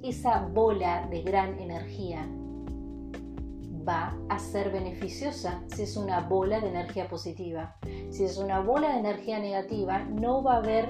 Esa 0.03 0.47
bola 0.49 1.07
de 1.11 1.23
gran 1.23 1.59
energía 1.59 2.29
va 3.87 4.17
a 4.29 4.39
ser 4.39 4.71
beneficiosa 4.71 5.63
si 5.69 5.83
es 5.83 5.97
una 5.97 6.21
bola 6.21 6.61
de 6.61 6.69
energía 6.69 7.09
positiva. 7.09 7.77
Si 8.11 8.25
es 8.25 8.39
una 8.39 8.61
bola 8.61 8.91
de 8.91 9.01
energía 9.01 9.39
negativa, 9.39 10.05
no 10.05 10.43
va 10.43 10.55
a 10.55 10.59
haber 10.59 10.89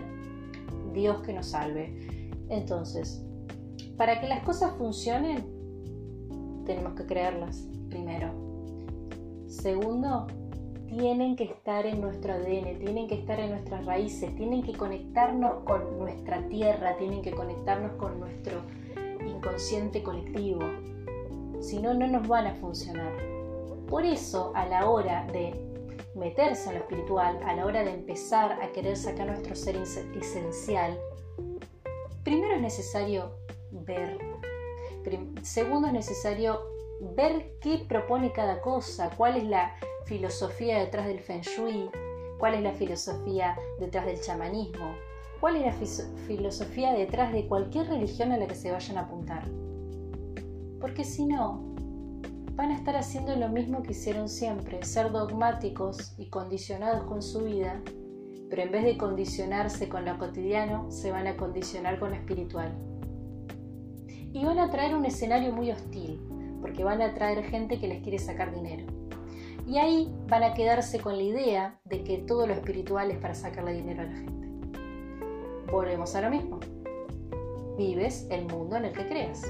Dios 0.92 1.20
que 1.22 1.32
nos 1.32 1.46
salve. 1.46 2.30
Entonces, 2.48 3.24
para 3.96 4.20
que 4.20 4.28
las 4.28 4.44
cosas 4.44 4.76
funcionen, 4.76 5.44
tenemos 6.64 6.94
que 6.94 7.06
creerlas 7.06 7.68
primero. 7.88 8.32
Segundo, 9.46 10.26
tienen 10.96 11.34
que 11.34 11.44
estar 11.44 11.86
en 11.86 12.00
nuestro 12.00 12.34
ADN, 12.34 12.78
tienen 12.78 13.08
que 13.08 13.16
estar 13.16 13.40
en 13.40 13.50
nuestras 13.50 13.84
raíces, 13.84 14.34
tienen 14.36 14.62
que 14.62 14.74
conectarnos 14.74 15.64
con 15.64 15.98
nuestra 15.98 16.46
tierra, 16.48 16.96
tienen 16.96 17.20
que 17.20 17.32
conectarnos 17.32 17.92
con 17.96 18.20
nuestro 18.20 18.62
inconsciente 19.26 20.04
colectivo. 20.04 20.60
Si 21.60 21.80
no, 21.80 21.94
no 21.94 22.06
nos 22.06 22.28
van 22.28 22.46
a 22.46 22.54
funcionar. 22.54 23.12
Por 23.88 24.04
eso, 24.04 24.52
a 24.54 24.66
la 24.66 24.88
hora 24.88 25.26
de 25.32 25.52
meterse 26.14 26.68
en 26.68 26.76
lo 26.76 26.80
espiritual, 26.82 27.40
a 27.44 27.56
la 27.56 27.66
hora 27.66 27.82
de 27.82 27.92
empezar 27.92 28.52
a 28.62 28.70
querer 28.70 28.96
sacar 28.96 29.26
nuestro 29.26 29.56
ser 29.56 29.76
esencial, 29.76 30.96
primero 32.22 32.54
es 32.54 32.60
necesario 32.60 33.32
ver. 33.72 34.18
Segundo 35.42 35.88
es 35.88 35.92
necesario 35.92 36.60
ver 37.16 37.56
qué 37.60 37.84
propone 37.88 38.32
cada 38.32 38.60
cosa, 38.60 39.10
cuál 39.16 39.36
es 39.36 39.44
la 39.44 39.74
filosofía 40.04 40.78
detrás 40.78 41.06
del 41.06 41.20
feng 41.20 41.42
shui, 41.42 41.90
cuál 42.38 42.54
es 42.54 42.62
la 42.62 42.72
filosofía 42.72 43.56
detrás 43.80 44.06
del 44.06 44.20
chamanismo, 44.20 44.94
cuál 45.40 45.56
es 45.56 45.64
la 45.64 45.72
filosofía 46.26 46.92
detrás 46.92 47.32
de 47.32 47.46
cualquier 47.46 47.88
religión 47.88 48.32
a 48.32 48.36
la 48.36 48.46
que 48.46 48.54
se 48.54 48.70
vayan 48.70 48.98
a 48.98 49.02
apuntar. 49.02 49.44
Porque 50.80 51.04
si 51.04 51.24
no, 51.26 51.74
van 52.54 52.70
a 52.70 52.76
estar 52.76 52.96
haciendo 52.96 53.34
lo 53.36 53.48
mismo 53.48 53.82
que 53.82 53.92
hicieron 53.92 54.28
siempre, 54.28 54.82
ser 54.84 55.10
dogmáticos 55.10 56.14
y 56.18 56.28
condicionados 56.28 57.04
con 57.04 57.22
su 57.22 57.44
vida, 57.44 57.82
pero 58.50 58.62
en 58.62 58.72
vez 58.72 58.84
de 58.84 58.98
condicionarse 58.98 59.88
con 59.88 60.04
lo 60.04 60.18
cotidiano, 60.18 60.90
se 60.90 61.10
van 61.10 61.26
a 61.26 61.36
condicionar 61.36 61.98
con 61.98 62.10
lo 62.10 62.16
espiritual. 62.16 62.72
Y 64.32 64.44
van 64.44 64.58
a 64.58 64.70
traer 64.70 64.94
un 64.94 65.04
escenario 65.04 65.52
muy 65.52 65.70
hostil, 65.70 66.20
porque 66.60 66.84
van 66.84 67.02
a 67.02 67.14
traer 67.14 67.42
gente 67.44 67.78
que 67.80 67.88
les 67.88 68.02
quiere 68.02 68.18
sacar 68.18 68.54
dinero. 68.54 68.86
Y 69.66 69.78
ahí 69.78 70.12
van 70.28 70.42
a 70.42 70.52
quedarse 70.52 71.00
con 71.00 71.16
la 71.16 71.22
idea 71.22 71.80
de 71.84 72.04
que 72.04 72.18
todo 72.18 72.46
lo 72.46 72.52
espiritual 72.52 73.10
es 73.10 73.18
para 73.18 73.34
sacarle 73.34 73.72
dinero 73.72 74.02
a 74.02 74.04
la 74.04 74.14
gente. 74.14 74.48
Volvemos 75.72 76.14
a 76.14 76.20
lo 76.20 76.30
mismo. 76.30 76.60
Vives 77.78 78.26
el 78.30 78.44
mundo 78.44 78.76
en 78.76 78.84
el 78.84 78.92
que 78.92 79.06
creas. 79.06 79.42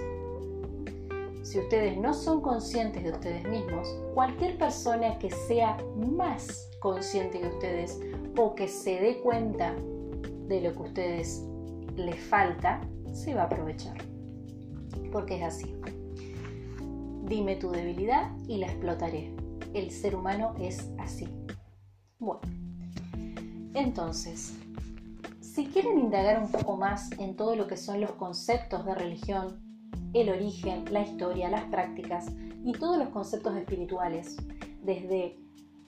Si 1.42 1.58
ustedes 1.58 1.98
no 1.98 2.14
son 2.14 2.40
conscientes 2.40 3.02
de 3.02 3.10
ustedes 3.10 3.44
mismos, 3.48 3.88
cualquier 4.14 4.56
persona 4.56 5.18
que 5.18 5.30
sea 5.30 5.76
más 5.96 6.70
consciente 6.78 7.40
que 7.40 7.48
ustedes 7.48 8.00
o 8.38 8.54
que 8.54 8.68
se 8.68 9.00
dé 9.00 9.18
cuenta 9.18 9.74
de 10.46 10.60
lo 10.60 10.72
que 10.72 10.78
a 10.78 10.82
ustedes 10.82 11.44
les 11.96 12.18
falta, 12.18 12.80
se 13.12 13.34
va 13.34 13.42
a 13.42 13.46
aprovechar. 13.46 13.98
Porque 15.12 15.36
es 15.36 15.42
así. 15.42 15.74
Dime 17.24 17.56
tu 17.56 17.70
debilidad 17.70 18.30
y 18.46 18.58
la 18.58 18.66
explotaré 18.66 19.43
el 19.74 19.90
ser 19.90 20.16
humano 20.16 20.54
es 20.58 20.88
así. 20.98 21.28
Bueno, 22.18 22.40
entonces, 23.74 24.56
si 25.40 25.66
quieren 25.66 25.98
indagar 25.98 26.40
un 26.40 26.50
poco 26.50 26.76
más 26.76 27.10
en 27.18 27.36
todo 27.36 27.56
lo 27.56 27.66
que 27.66 27.76
son 27.76 28.00
los 28.00 28.12
conceptos 28.12 28.86
de 28.86 28.94
religión, 28.94 29.60
el 30.14 30.30
origen, 30.30 30.84
la 30.90 31.02
historia, 31.02 31.50
las 31.50 31.64
prácticas 31.64 32.26
y 32.64 32.72
todos 32.72 32.98
los 32.98 33.08
conceptos 33.08 33.56
espirituales, 33.56 34.36
desde 34.82 35.36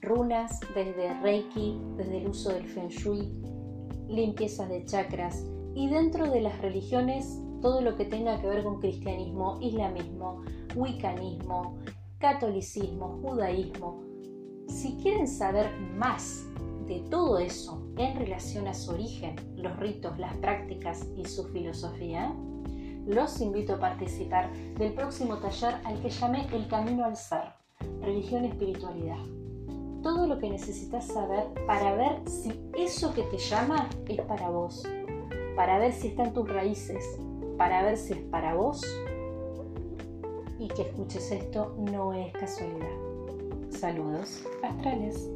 runas, 0.01 0.59
desde 0.75 1.13
reiki, 1.21 1.79
desde 1.95 2.17
el 2.19 2.27
uso 2.27 2.49
del 2.49 2.67
feng 2.67 2.89
shui, 2.89 3.33
limpiezas 4.09 4.69
de 4.69 4.85
chakras 4.85 5.45
y 5.75 5.89
dentro 5.89 6.29
de 6.29 6.41
las 6.41 6.59
religiones 6.61 7.39
todo 7.61 7.81
lo 7.81 7.95
que 7.95 8.05
tenga 8.05 8.39
que 8.39 8.47
ver 8.47 8.63
con 8.63 8.79
cristianismo, 8.79 9.57
islamismo, 9.61 10.43
wiccanismo, 10.75 11.77
catolicismo, 12.19 13.19
judaísmo. 13.21 14.03
Si 14.67 14.97
quieren 14.97 15.27
saber 15.27 15.71
más 15.95 16.45
de 16.87 16.99
todo 17.09 17.37
eso 17.37 17.81
en 17.97 18.17
relación 18.17 18.67
a 18.67 18.73
su 18.73 18.91
origen, 18.91 19.35
los 19.55 19.77
ritos, 19.77 20.17
las 20.17 20.35
prácticas 20.37 21.07
y 21.15 21.25
su 21.25 21.45
filosofía, 21.45 22.33
los 23.05 23.39
invito 23.39 23.75
a 23.75 23.79
participar 23.79 24.51
del 24.77 24.93
próximo 24.93 25.37
taller 25.37 25.75
al 25.85 26.01
que 26.01 26.09
llamé 26.09 26.47
El 26.53 26.67
Camino 26.67 27.05
al 27.05 27.15
Ser, 27.15 27.53
Religión 28.01 28.45
y 28.45 28.49
Espiritualidad. 28.49 29.23
Todo 30.03 30.27
lo 30.27 30.39
que 30.39 30.49
necesitas 30.49 31.07
saber 31.07 31.45
para 31.65 31.95
ver 31.95 32.21
si 32.29 32.51
eso 32.77 33.13
que 33.13 33.23
te 33.23 33.37
llama 33.37 33.89
es 34.07 34.21
para 34.21 34.49
vos, 34.49 34.83
para 35.55 35.79
ver 35.79 35.93
si 35.93 36.09
están 36.09 36.33
tus 36.33 36.47
raíces, 36.49 37.03
para 37.57 37.83
ver 37.83 37.97
si 37.97 38.13
es 38.13 38.19
para 38.19 38.55
vos 38.55 38.81
y 40.59 40.67
que 40.67 40.83
escuches 40.83 41.31
esto 41.31 41.75
no 41.77 42.13
es 42.13 42.33
casualidad. 42.33 42.87
Saludos 43.69 44.43
astrales. 44.63 45.29